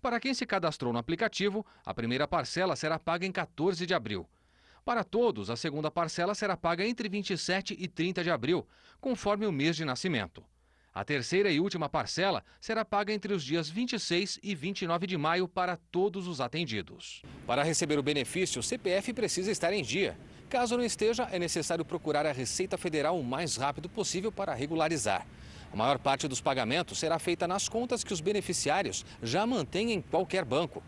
[0.00, 4.26] Para quem se cadastrou no aplicativo, a primeira parcela será paga em 14 de abril.
[4.84, 8.66] Para todos, a segunda parcela será paga entre 27 e 30 de abril,
[9.00, 10.42] conforme o mês de nascimento.
[10.96, 15.46] A terceira e última parcela será paga entre os dias 26 e 29 de maio
[15.46, 17.20] para todos os atendidos.
[17.46, 20.18] Para receber o benefício, o CPF precisa estar em dia.
[20.48, 25.26] Caso não esteja, é necessário procurar a Receita Federal o mais rápido possível para regularizar.
[25.70, 30.00] A maior parte dos pagamentos será feita nas contas que os beneficiários já mantêm em
[30.00, 30.82] qualquer banco.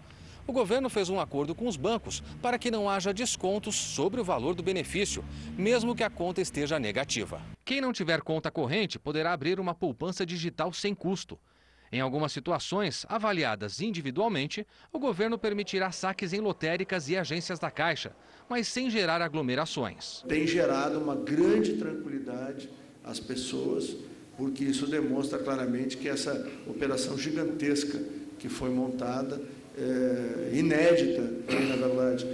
[0.49, 4.25] O governo fez um acordo com os bancos para que não haja descontos sobre o
[4.25, 5.23] valor do benefício,
[5.59, 7.43] mesmo que a conta esteja negativa.
[7.67, 11.39] Quem não tiver conta corrente poderá abrir uma poupança digital sem custo.
[11.93, 18.17] Em algumas situações, avaliadas individualmente, o governo permitirá saques em lotéricas e agências da Caixa,
[18.49, 20.25] mas sem gerar aglomerações.
[20.27, 22.71] Tem gerado uma grande tranquilidade
[23.05, 23.95] às pessoas,
[24.39, 28.03] porque isso demonstra claramente que essa operação gigantesca
[28.39, 29.41] que foi montada,
[29.81, 32.27] é, inédita, na verdade,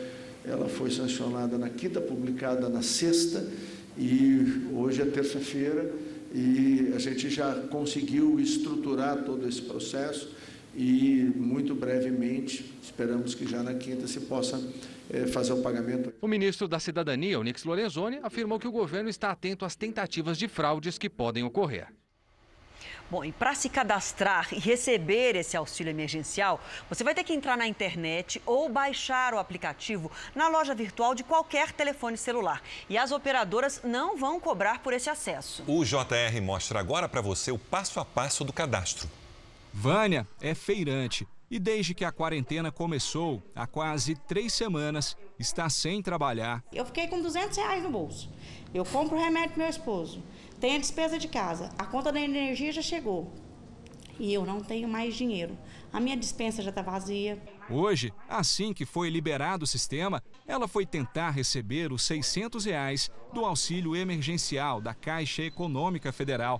[0.44, 3.46] ela foi sancionada na quinta, publicada na sexta,
[3.96, 5.90] e hoje é terça-feira
[6.35, 10.35] e a gente já conseguiu estruturar todo esse processo
[10.76, 14.61] e muito brevemente, esperamos que já na quinta se possa
[15.09, 16.12] é, fazer o pagamento.
[16.20, 20.48] O ministro da Cidadania, Onix Lorenzoni, afirmou que o governo está atento às tentativas de
[20.48, 21.87] fraudes que podem ocorrer.
[23.11, 27.57] Bom, e para se cadastrar e receber esse auxílio emergencial, você vai ter que entrar
[27.57, 32.62] na internet ou baixar o aplicativo na loja virtual de qualquer telefone celular.
[32.88, 35.62] E as operadoras não vão cobrar por esse acesso.
[35.67, 39.09] O JR mostra agora para você o passo a passo do cadastro.
[39.73, 46.03] Vânia é feirante e desde que a quarentena começou, há quase três semanas, está sem
[46.03, 46.64] trabalhar.
[46.73, 48.31] Eu fiquei com 200 reais no bolso.
[48.73, 50.23] Eu compro remédio pro meu esposo.
[50.64, 53.31] Tem a despesa de casa, a conta da energia já chegou.
[54.18, 55.59] E eu não tenho mais dinheiro.
[55.92, 57.38] A minha dispensa já está vazia.
[57.68, 63.44] Hoje, assim que foi liberado o sistema, ela foi tentar receber os 600 reais do
[63.44, 66.59] auxílio emergencial da Caixa Econômica Federal.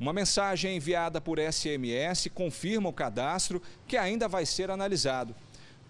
[0.00, 5.34] Uma mensagem enviada por SMS confirma o cadastro, que ainda vai ser analisado.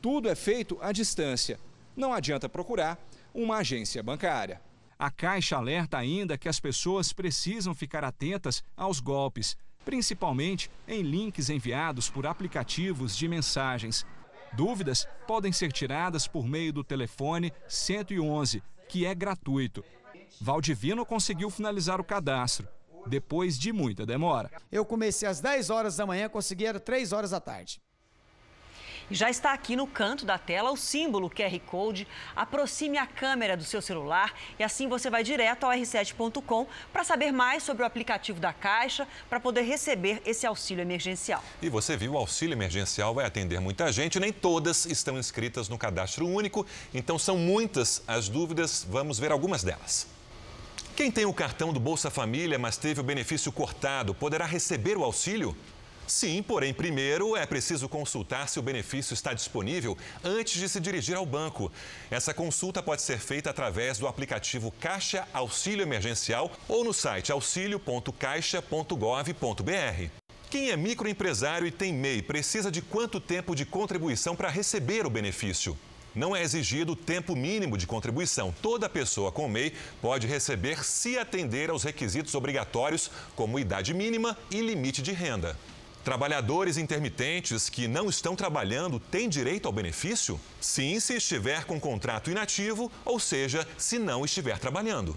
[0.00, 1.60] Tudo é feito à distância.
[1.96, 2.98] Não adianta procurar
[3.34, 4.60] uma agência bancária.
[4.98, 11.50] A Caixa alerta ainda que as pessoas precisam ficar atentas aos golpes, principalmente em links
[11.50, 14.06] enviados por aplicativos de mensagens.
[14.52, 19.84] Dúvidas podem ser tiradas por meio do telefone 111, que é gratuito.
[20.40, 22.68] Valdivino conseguiu finalizar o cadastro,
[23.06, 24.50] depois de muita demora.
[24.70, 27.80] Eu comecei às 10 horas da manhã, consegui às 3 horas da tarde.
[29.12, 32.08] E já está aqui no canto da tela o símbolo QR Code.
[32.34, 37.30] Aproxime a câmera do seu celular e assim você vai direto ao r7.com para saber
[37.30, 41.44] mais sobre o aplicativo da Caixa para poder receber esse auxílio emergencial.
[41.60, 45.76] E você viu, o auxílio emergencial vai atender muita gente, nem todas estão inscritas no
[45.76, 50.06] cadastro único, então são muitas as dúvidas, vamos ver algumas delas.
[50.96, 55.04] Quem tem o cartão do Bolsa Família, mas teve o benefício cortado, poderá receber o
[55.04, 55.54] auxílio?
[56.12, 61.16] Sim, porém, primeiro é preciso consultar se o benefício está disponível antes de se dirigir
[61.16, 61.72] ao banco.
[62.10, 70.10] Essa consulta pode ser feita através do aplicativo Caixa Auxílio Emergencial ou no site auxilio.caixa.gov.br.
[70.50, 75.10] Quem é microempresário e tem MEI precisa de quanto tempo de contribuição para receber o
[75.10, 75.78] benefício?
[76.14, 78.54] Não é exigido tempo mínimo de contribuição.
[78.60, 84.60] Toda pessoa com MEI pode receber se atender aos requisitos obrigatórios, como idade mínima e
[84.60, 85.56] limite de renda.
[86.04, 90.40] Trabalhadores intermitentes que não estão trabalhando têm direito ao benefício?
[90.60, 95.16] Sim, se estiver com contrato inativo, ou seja, se não estiver trabalhando.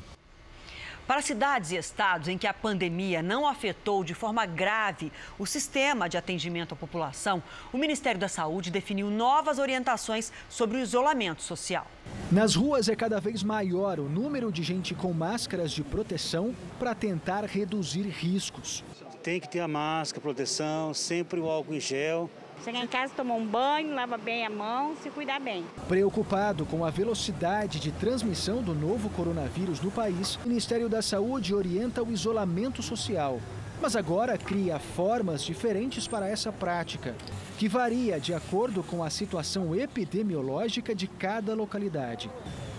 [1.07, 6.07] Para cidades e estados em que a pandemia não afetou de forma grave o sistema
[6.07, 7.41] de atendimento à população,
[7.73, 11.87] o Ministério da Saúde definiu novas orientações sobre o isolamento social.
[12.31, 16.93] Nas ruas é cada vez maior o número de gente com máscaras de proteção para
[16.93, 18.83] tentar reduzir riscos.
[19.25, 22.29] Tem que ter a máscara, proteção, sempre o álcool em gel.
[22.63, 25.65] Chegar em casa, tomar um banho, lava bem a mão, se cuidar bem.
[25.87, 31.55] Preocupado com a velocidade de transmissão do novo coronavírus no país, o Ministério da Saúde
[31.55, 33.41] orienta o isolamento social.
[33.81, 37.15] Mas agora cria formas diferentes para essa prática,
[37.57, 42.29] que varia de acordo com a situação epidemiológica de cada localidade.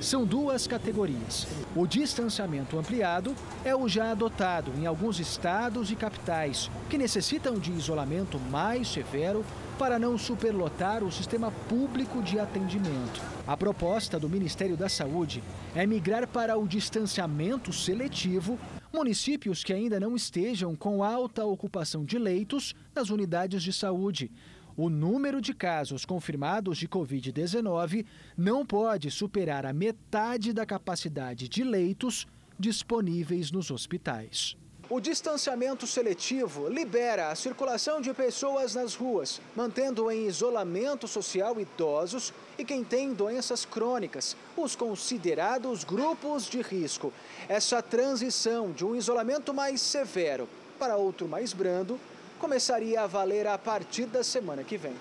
[0.01, 1.47] São duas categorias.
[1.75, 3.35] O distanciamento ampliado
[3.65, 9.45] é o já adotado em alguns estados e capitais, que necessitam de isolamento mais severo
[9.79, 13.23] para não superlotar o sistema público de atendimento.
[13.47, 15.43] A proposta do Ministério da Saúde
[15.75, 18.59] é migrar para o distanciamento seletivo
[18.93, 24.31] municípios que ainda não estejam com alta ocupação de leitos nas unidades de saúde.
[24.77, 28.05] O número de casos confirmados de Covid-19
[28.37, 32.27] não pode superar a metade da capacidade de leitos
[32.59, 34.55] disponíveis nos hospitais.
[34.91, 42.33] O distanciamento seletivo libera a circulação de pessoas nas ruas, mantendo em isolamento social idosos
[42.59, 47.13] e quem tem doenças crônicas, os considerados grupos de risco.
[47.49, 50.47] Essa transição de um isolamento mais severo
[50.79, 51.99] para outro mais brando
[52.37, 54.95] começaria a valer a partir da semana que vem.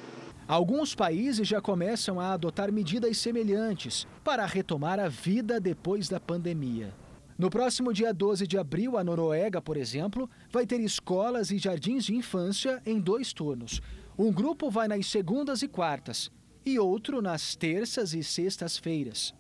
[0.48, 6.94] Alguns países já começam a adotar medidas semelhantes para retomar a vida depois da pandemia.
[7.38, 12.06] No próximo dia 12 de abril, a Noruega, por exemplo, vai ter escolas e jardins
[12.06, 13.82] de infância em dois turnos.
[14.18, 16.32] Um grupo vai nas segundas e quartas
[16.66, 19.34] e outro nas terças e sextas-feiras.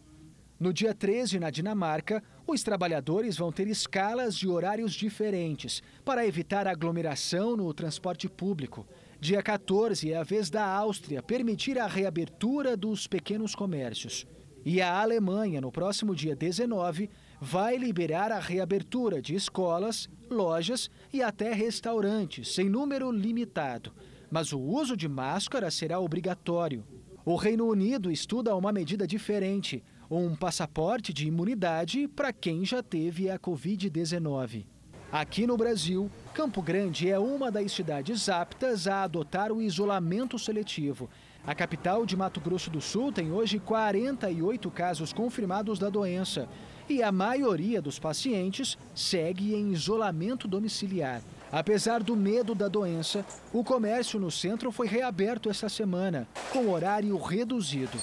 [0.59, 6.67] No dia 13, na Dinamarca, os trabalhadores vão ter escalas de horários diferentes para evitar
[6.67, 8.85] aglomeração no transporte público.
[9.19, 14.27] Dia 14 é a vez da Áustria permitir a reabertura dos pequenos comércios.
[14.63, 21.21] E a Alemanha, no próximo dia 19, vai liberar a reabertura de escolas, lojas e
[21.21, 23.93] até restaurantes, em número limitado.
[24.29, 26.83] Mas o uso de máscara será obrigatório.
[27.23, 33.29] O Reino Unido estuda uma medida diferente: um passaporte de imunidade para quem já teve
[33.29, 34.65] a Covid-19.
[35.11, 41.09] Aqui no Brasil, Campo Grande é uma das cidades aptas a adotar o isolamento seletivo.
[41.47, 46.49] A capital de Mato Grosso do Sul tem hoje 48 casos confirmados da doença
[46.89, 51.21] e a maioria dos pacientes segue em isolamento domiciliar.
[51.51, 57.17] Apesar do medo da doença, o comércio no centro foi reaberto esta semana, com horário
[57.17, 57.97] reduzido.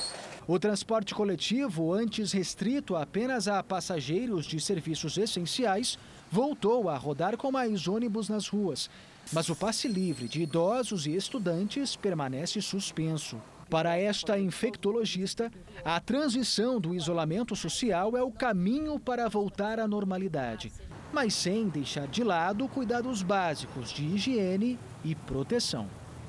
[0.47, 5.97] O transporte coletivo, antes restrito apenas a passageiros de serviços essenciais,
[6.31, 8.91] voltou a rodar com mais ônibus nas ruas.
[9.33, 13.41] Mas o passe livre de idosos e estudantes permanece suspenso.
[13.71, 15.51] Para esta infectologista,
[15.85, 20.73] a transição do isolamento social é o caminho para voltar à normalidade,
[21.13, 25.89] mas sem deixar de lado cuidados básicos de higiene e proteção.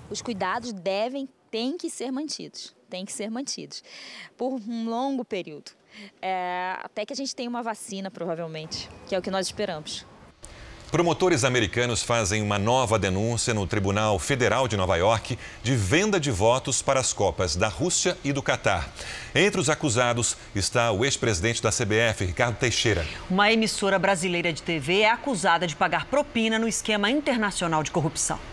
[0.09, 3.83] Os cuidados devem, têm que ser mantidos, têm que ser mantidos
[4.37, 5.71] por um longo período,
[6.21, 10.05] é, até que a gente tenha uma vacina, provavelmente, que é o que nós esperamos.
[10.91, 16.29] Promotores americanos fazem uma nova denúncia no Tribunal Federal de Nova York de venda de
[16.29, 18.93] votos para as Copas da Rússia e do Catar.
[19.33, 23.07] Entre os acusados está o ex-presidente da CBF, Ricardo Teixeira.
[23.27, 28.52] Uma emissora brasileira de TV é acusada de pagar propina no esquema internacional de corrupção.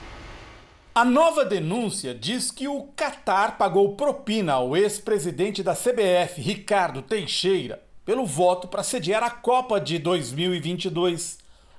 [0.93, 7.80] A nova denúncia diz que o Catar pagou propina ao ex-presidente da CBF, Ricardo Teixeira,
[8.05, 11.38] pelo voto para sediar a Copa de 2022.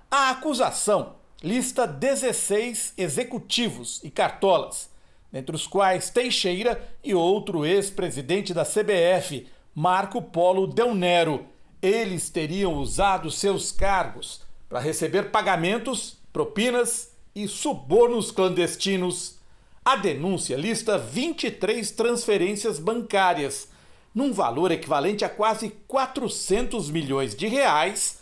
[0.09, 4.89] A acusação lista 16 executivos e cartolas,
[5.29, 9.45] dentre os quais Teixeira e outro ex-presidente da CBF,
[9.75, 11.47] Marco Polo Del Nero.
[11.81, 19.37] Eles teriam usado seus cargos para receber pagamentos, propinas e subornos clandestinos.
[19.83, 23.67] A denúncia lista 23 transferências bancárias,
[24.13, 28.19] num valor equivalente a quase 400 milhões de reais,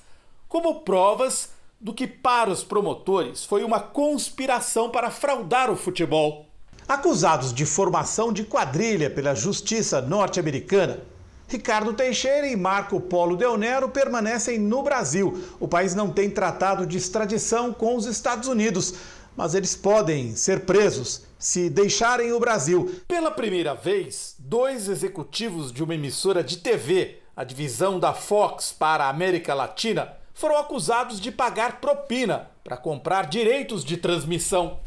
[0.47, 6.45] como provas do que para os promotores foi uma conspiração para fraudar o futebol.
[6.87, 11.01] Acusados de formação de quadrilha pela justiça norte-americana,
[11.49, 15.43] Ricardo Teixeira e Marco Polo Del Nero permanecem no Brasil.
[15.59, 18.93] O país não tem tratado de extradição com os Estados Unidos,
[19.35, 23.01] mas eles podem ser presos se deixarem o Brasil.
[23.07, 29.05] Pela primeira vez, dois executivos de uma emissora de TV, a divisão da Fox para
[29.05, 34.79] a América Latina, foram acusados de pagar propina para comprar direitos de transmissão.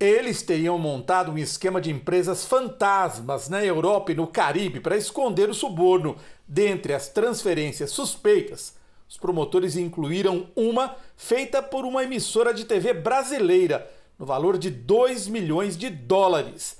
[0.00, 5.50] Eles teriam montado um esquema de empresas fantasmas na Europa e no Caribe para esconder
[5.50, 6.16] o suborno.
[6.46, 8.76] Dentre as transferências suspeitas,
[9.08, 15.26] os promotores incluíram uma feita por uma emissora de TV brasileira, no valor de 2
[15.26, 16.78] milhões de dólares,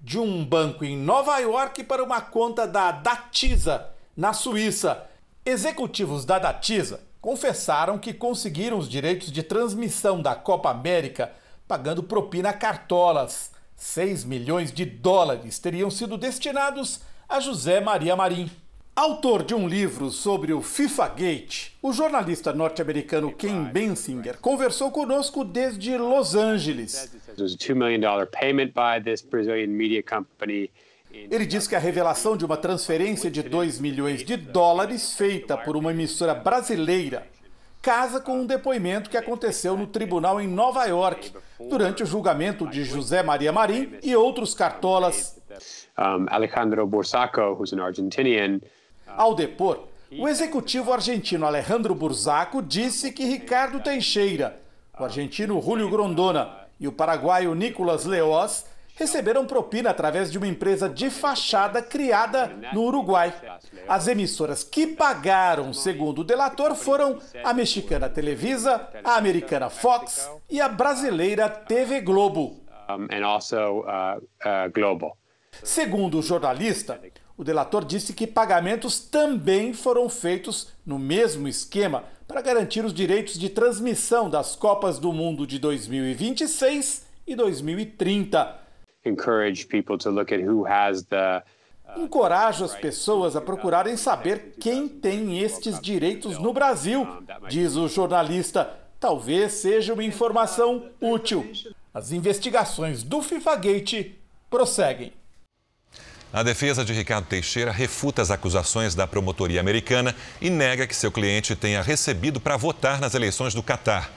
[0.00, 5.06] de um banco em Nova York para uma conta da Datisa, na Suíça.
[5.44, 11.32] Executivos da Datisa confessaram que conseguiram os direitos de transmissão da Copa América
[11.70, 13.52] pagando propina a cartolas.
[13.76, 18.50] 6 milhões de dólares teriam sido destinados a José Maria Marim.
[18.96, 25.44] Autor de um livro sobre o FIFA Gate, o jornalista norte-americano Ken Bensinger conversou conosco
[25.44, 27.08] desde Los Angeles.
[31.12, 35.76] Ele diz que a revelação de uma transferência de 2 milhões de dólares feita por
[35.76, 37.28] uma emissora brasileira
[37.82, 41.32] casa com um depoimento que aconteceu no tribunal em Nova York,
[41.68, 45.40] durante o julgamento de José Maria Marim e outros cartolas.
[46.28, 48.60] Alejandro Bursaco, who's an Argentinian,
[49.06, 54.60] ao depor, o executivo argentino Alejandro Bursaco disse que Ricardo Teixeira,
[54.98, 58.66] o argentino Julio Grondona e o paraguaio Nicolas Leoz
[59.00, 63.32] receberam propina através de uma empresa de fachada criada no Uruguai.
[63.88, 70.60] As emissoras que pagaram, segundo o delator, foram a mexicana Televisa, a americana Fox e
[70.60, 72.60] a brasileira TV Globo.
[72.90, 73.06] Uh,
[73.80, 75.16] uh,
[75.62, 77.00] segundo o jornalista,
[77.38, 83.38] o delator disse que pagamentos também foram feitos no mesmo esquema para garantir os direitos
[83.38, 88.60] de transmissão das Copas do Mundo de 2026 e 2030.
[89.04, 91.42] Encourage people to look at who has the
[91.96, 97.06] Encorajo as pessoas a procurarem saber quem tem estes direitos no Brasil,
[97.48, 98.70] diz o jornalista.
[98.98, 101.50] Talvez seja uma informação útil.
[101.92, 104.12] As investigações do FIFA Gate
[104.48, 105.12] prosseguem.
[106.32, 111.10] A defesa de Ricardo Teixeira refuta as acusações da promotoria americana e nega que seu
[111.10, 114.12] cliente tenha recebido para votar nas eleições do Catar.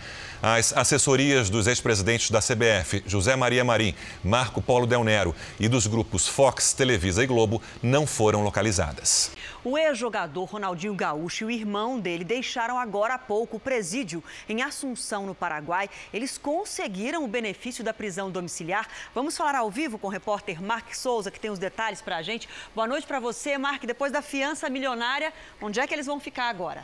[0.45, 5.87] As assessorias dos ex-presidentes da CBF, José Maria Marim, Marco Polo Del Nero, e dos
[5.87, 9.31] grupos Fox, Televisa e Globo não foram localizadas.
[9.63, 14.61] O ex-jogador Ronaldinho Gaúcho e o irmão dele deixaram agora há pouco o presídio em
[14.61, 15.89] Assunção, no Paraguai.
[16.13, 18.85] Eles conseguiram o benefício da prisão domiciliar.
[19.15, 22.21] Vamos falar ao vivo com o repórter Mark Souza, que tem os detalhes para a
[22.21, 22.49] gente.
[22.75, 23.85] Boa noite para você, Mark.
[23.85, 25.31] Depois da fiança milionária,
[25.61, 26.83] onde é que eles vão ficar agora?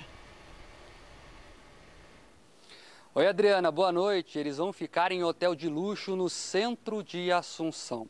[3.15, 4.37] Oi, Adriana, boa noite.
[4.37, 8.07] Eles vão ficar em hotel de luxo no centro de Assunção.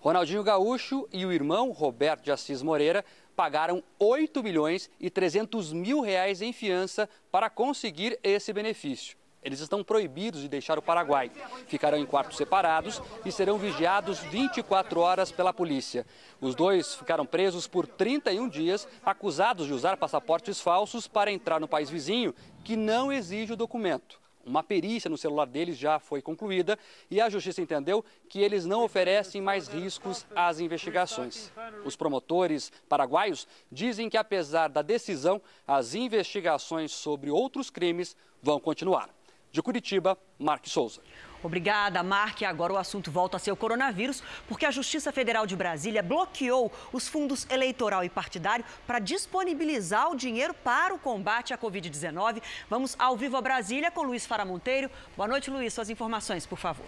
[0.00, 3.04] Ronaldinho Gaúcho e o irmão Roberto de Assis Moreira
[3.36, 9.16] pagaram 8 milhões e 300 mil reais em fiança para conseguir esse benefício.
[9.44, 11.30] Eles estão proibidos de deixar o Paraguai.
[11.68, 16.04] Ficarão em quartos separados e serão vigiados 24 horas pela polícia.
[16.40, 21.68] Os dois ficaram presos por 31 dias, acusados de usar passaportes falsos para entrar no
[21.68, 22.34] país vizinho,
[22.64, 24.21] que não exige o documento.
[24.44, 26.78] Uma perícia no celular deles já foi concluída
[27.10, 31.52] e a justiça entendeu que eles não oferecem mais riscos às investigações.
[31.84, 39.08] Os promotores paraguaios dizem que, apesar da decisão, as investigações sobre outros crimes vão continuar.
[39.52, 41.00] De Curitiba, Mark Souza.
[41.42, 42.42] Obrigada, Mark.
[42.42, 46.72] Agora o assunto volta a ser o coronavírus, porque a Justiça Federal de Brasília bloqueou
[46.92, 52.42] os fundos eleitoral e partidário para disponibilizar o dinheiro para o combate à Covid-19.
[52.70, 54.90] Vamos ao vivo a Brasília com Luiz Fara Monteiro.
[55.16, 55.72] Boa noite, Luiz.
[55.74, 56.86] Suas informações, por favor.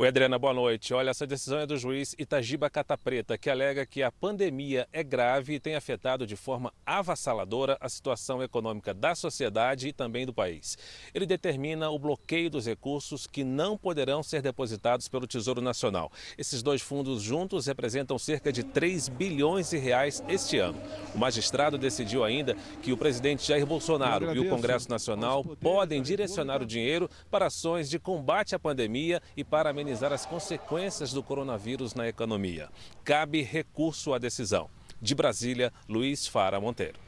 [0.00, 0.94] Oi, Adriana, boa noite.
[0.94, 5.54] Olha, essa decisão é do juiz Itagiba Catapreta, que alega que a pandemia é grave
[5.54, 10.78] e tem afetado de forma avassaladora a situação econômica da sociedade e também do país.
[11.12, 16.12] Ele determina o bloqueio dos recursos que não poderão ser depositados pelo Tesouro Nacional.
[16.38, 20.80] Esses dois fundos juntos representam cerca de 3 bilhões de reais este ano.
[21.12, 26.62] O magistrado decidiu ainda que o presidente Jair Bolsonaro e o Congresso Nacional podem direcionar
[26.62, 31.22] o dinheiro para ações de combate à pandemia e para amenizar amenizar as consequências do
[31.22, 32.68] coronavírus na economia.
[33.02, 34.68] Cabe recurso à decisão.
[35.00, 36.98] De Brasília, Luiz Fara Monteiro.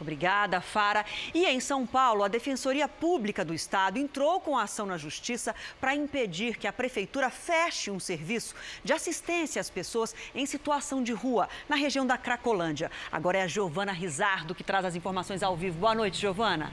[0.00, 1.04] Obrigada, Fara.
[1.34, 5.94] E em São Paulo, a Defensoria Pública do Estado entrou com ação na Justiça para
[5.94, 11.46] impedir que a Prefeitura feche um serviço de assistência às pessoas em situação de rua,
[11.68, 12.90] na região da Cracolândia.
[13.12, 15.78] Agora é a Giovana Rizardo que traz as informações ao vivo.
[15.78, 16.72] Boa noite, Giovana.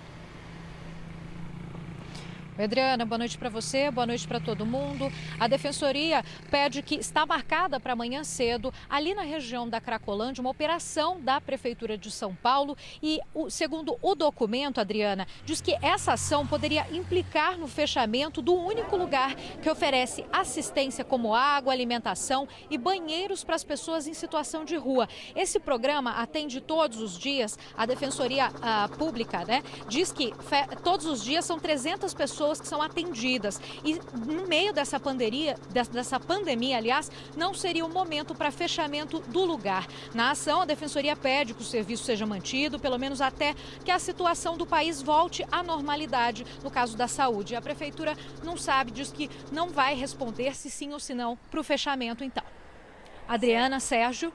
[2.64, 5.12] Adriana, boa noite para você, boa noite para todo mundo.
[5.40, 10.52] A Defensoria pede que está marcada para amanhã cedo, ali na região da Cracolândia, uma
[10.52, 12.78] operação da Prefeitura de São Paulo.
[13.02, 18.96] E, segundo o documento, Adriana, diz que essa ação poderia implicar no fechamento do único
[18.96, 24.76] lugar que oferece assistência como água, alimentação e banheiros para as pessoas em situação de
[24.76, 25.10] rua.
[25.36, 27.58] Esse programa atende todos os dias.
[27.76, 30.32] A Defensoria a, Pública né, diz que
[30.84, 33.62] todos os dias são 300 pessoas pessoas que são atendidas.
[33.84, 39.46] E no meio dessa pandemia, dessa pandemia, aliás, não seria o momento para fechamento do
[39.46, 39.88] lugar.
[40.14, 44.00] Na ação, a Defensoria pede que o serviço seja mantido, pelo menos até que a
[44.00, 47.56] situação do país volte à normalidade no caso da saúde.
[47.56, 51.60] A Prefeitura não sabe, diz que não vai responder se sim ou se não para
[51.60, 52.44] o fechamento, então.
[53.28, 54.34] Adriana, Sérgio.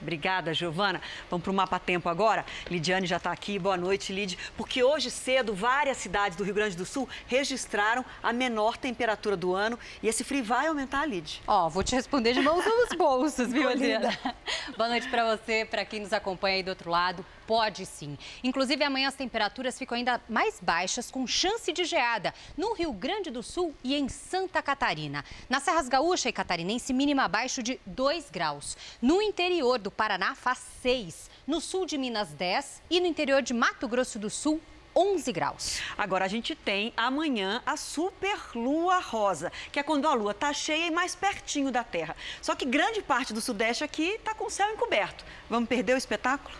[0.00, 1.00] Obrigada, Giovana.
[1.28, 2.44] Vamos para o Mapa Tempo agora.
[2.70, 3.58] Lidiane já está aqui.
[3.58, 4.38] Boa noite, Lid.
[4.56, 9.54] Porque hoje cedo, várias cidades do Rio Grande do Sul registraram a menor temperatura do
[9.54, 9.78] ano.
[10.02, 11.42] E esse frio vai aumentar, Lid?
[11.46, 14.16] Ó, oh, vou te responder de mãos nos bolsos, viu, Adriana?
[14.76, 17.24] Boa noite para você, para quem nos acompanha aí do outro lado.
[17.50, 18.16] Pode sim.
[18.44, 23.28] Inclusive, amanhã as temperaturas ficam ainda mais baixas, com chance de geada no Rio Grande
[23.28, 25.24] do Sul e em Santa Catarina.
[25.48, 28.76] Nas Serras Gaúcha e Catarinense, mínima abaixo de 2 graus.
[29.02, 31.30] No interior do Paraná, faz 6.
[31.46, 32.82] No sul de Minas, 10.
[32.90, 34.60] E no interior de Mato Grosso do Sul,
[34.94, 35.80] 11 graus.
[35.96, 40.52] Agora a gente tem amanhã a super lua rosa, que é quando a lua está
[40.52, 42.16] cheia e mais pertinho da Terra.
[42.42, 45.24] Só que grande parte do sudeste aqui está com o céu encoberto.
[45.48, 46.54] Vamos perder o espetáculo?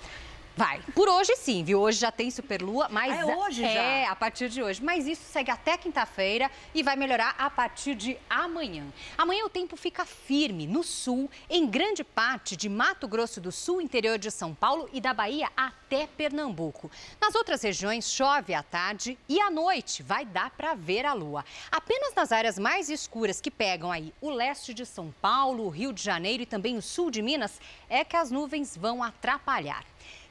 [0.57, 0.81] Vai.
[0.95, 1.81] Por hoje sim, viu?
[1.81, 3.81] Hoje já tem superlua, mas ah, é hoje é, já.
[3.81, 4.83] É, a partir de hoje.
[4.83, 8.85] Mas isso segue até quinta-feira e vai melhorar a partir de amanhã.
[9.17, 13.81] Amanhã o tempo fica firme no sul, em grande parte de Mato Grosso do Sul,
[13.81, 16.91] interior de São Paulo e da Bahia até Pernambuco.
[17.21, 21.45] Nas outras regiões chove à tarde e à noite vai dar para ver a lua.
[21.71, 25.93] Apenas nas áreas mais escuras que pegam aí o leste de São Paulo, o Rio
[25.93, 29.85] de Janeiro e também o sul de Minas é que as nuvens vão atrapalhar.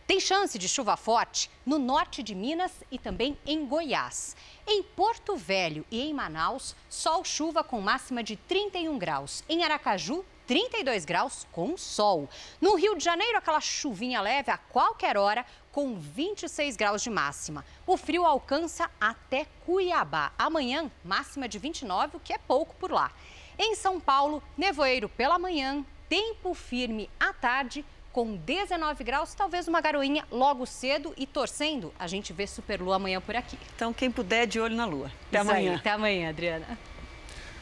[0.10, 4.36] Tem chance de chuva forte no norte de Minas e também em Goiás.
[4.66, 9.44] Em Porto Velho e em Manaus, sol chuva com máxima de 31 graus.
[9.48, 12.28] Em Aracaju, 32 graus com sol.
[12.60, 17.64] No Rio de Janeiro, aquela chuvinha leve a qualquer hora com 26 graus de máxima.
[17.86, 20.32] O frio alcança até Cuiabá.
[20.40, 23.12] Amanhã, máxima de 29, o que é pouco por lá.
[23.60, 29.82] Em São Paulo, nevoeiro pela manhã, tempo firme à tarde, com 19 graus, talvez uma
[29.82, 31.94] garoinha logo cedo e torcendo.
[31.98, 33.58] A gente vê superlua amanhã por aqui.
[33.76, 35.12] Então, quem puder, de olho na lua.
[35.28, 35.72] Até Isso amanhã.
[35.72, 36.78] Aí, até amanhã, Adriana.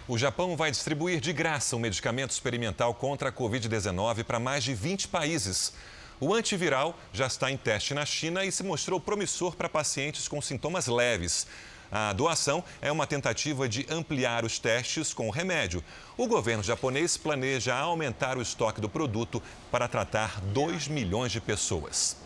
[0.07, 4.73] O Japão vai distribuir de graça um medicamento experimental contra a Covid-19 para mais de
[4.73, 5.73] 20 países.
[6.19, 10.41] O antiviral já está em teste na China e se mostrou promissor para pacientes com
[10.41, 11.45] sintomas leves.
[11.91, 15.83] A doação é uma tentativa de ampliar os testes com o remédio.
[16.17, 22.17] O governo japonês planeja aumentar o estoque do produto para tratar 2 milhões de pessoas.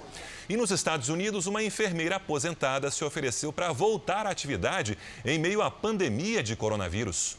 [0.49, 5.61] E nos Estados Unidos, uma enfermeira aposentada se ofereceu para voltar à atividade em meio
[5.61, 7.37] à pandemia de coronavírus.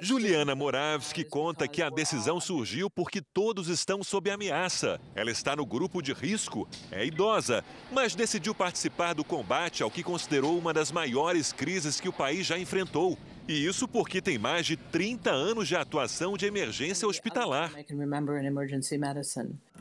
[0.00, 5.00] Juliana Moravski conta que a decisão surgiu porque todos estão sob ameaça.
[5.14, 10.02] Ela está no grupo de risco, é idosa, mas decidiu participar do combate ao que
[10.02, 13.18] considerou uma das maiores crises que o país já enfrentou.
[13.48, 17.72] E isso porque tem mais de 30 anos de atuação de emergência hospitalar.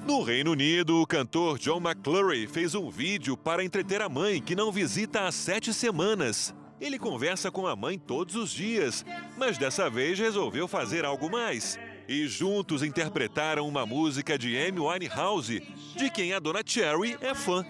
[0.06, 4.56] No Reino Unido, o cantor John McClurry fez um vídeo para entreter a mãe que
[4.56, 6.54] não visita há sete semanas.
[6.80, 9.05] Ele conversa com a mãe todos os dias,
[9.38, 11.80] mas dessa vez resolveu fazer algo mais.
[12.07, 15.63] E juntos interpretaram uma música de Amy Winehouse,
[15.95, 17.65] de quem a dona Cherry é fã.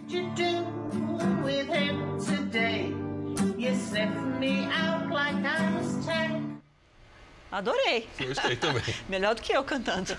[7.52, 8.10] Adorei.
[8.20, 8.84] Gostei também.
[9.08, 10.18] Melhor do que eu cantando.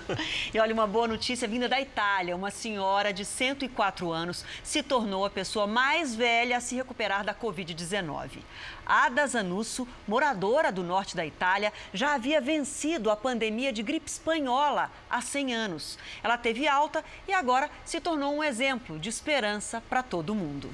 [0.54, 2.36] E olha, uma boa notícia vinda da Itália.
[2.36, 7.34] Uma senhora de 104 anos se tornou a pessoa mais velha a se recuperar da
[7.34, 8.38] Covid-19.
[8.86, 14.90] Ada Zanusso, moradora do norte da Itália, já havia vencido a pandemia de gripe espanhola
[15.10, 15.98] há 100 anos.
[16.22, 20.70] Ela teve alta e agora se tornou um exemplo de esperança para todo mundo.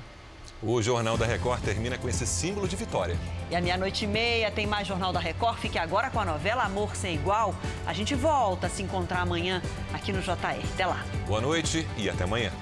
[0.65, 3.19] O Jornal da Record termina com esse símbolo de vitória.
[3.51, 5.59] E à meia-noite e meia tem mais Jornal da Record.
[5.59, 7.53] Fique agora com a novela Amor Sem Igual.
[7.85, 9.61] A gente volta a se encontrar amanhã
[9.93, 10.65] aqui no JR.
[10.75, 11.05] Até lá.
[11.27, 12.53] Boa noite e até amanhã.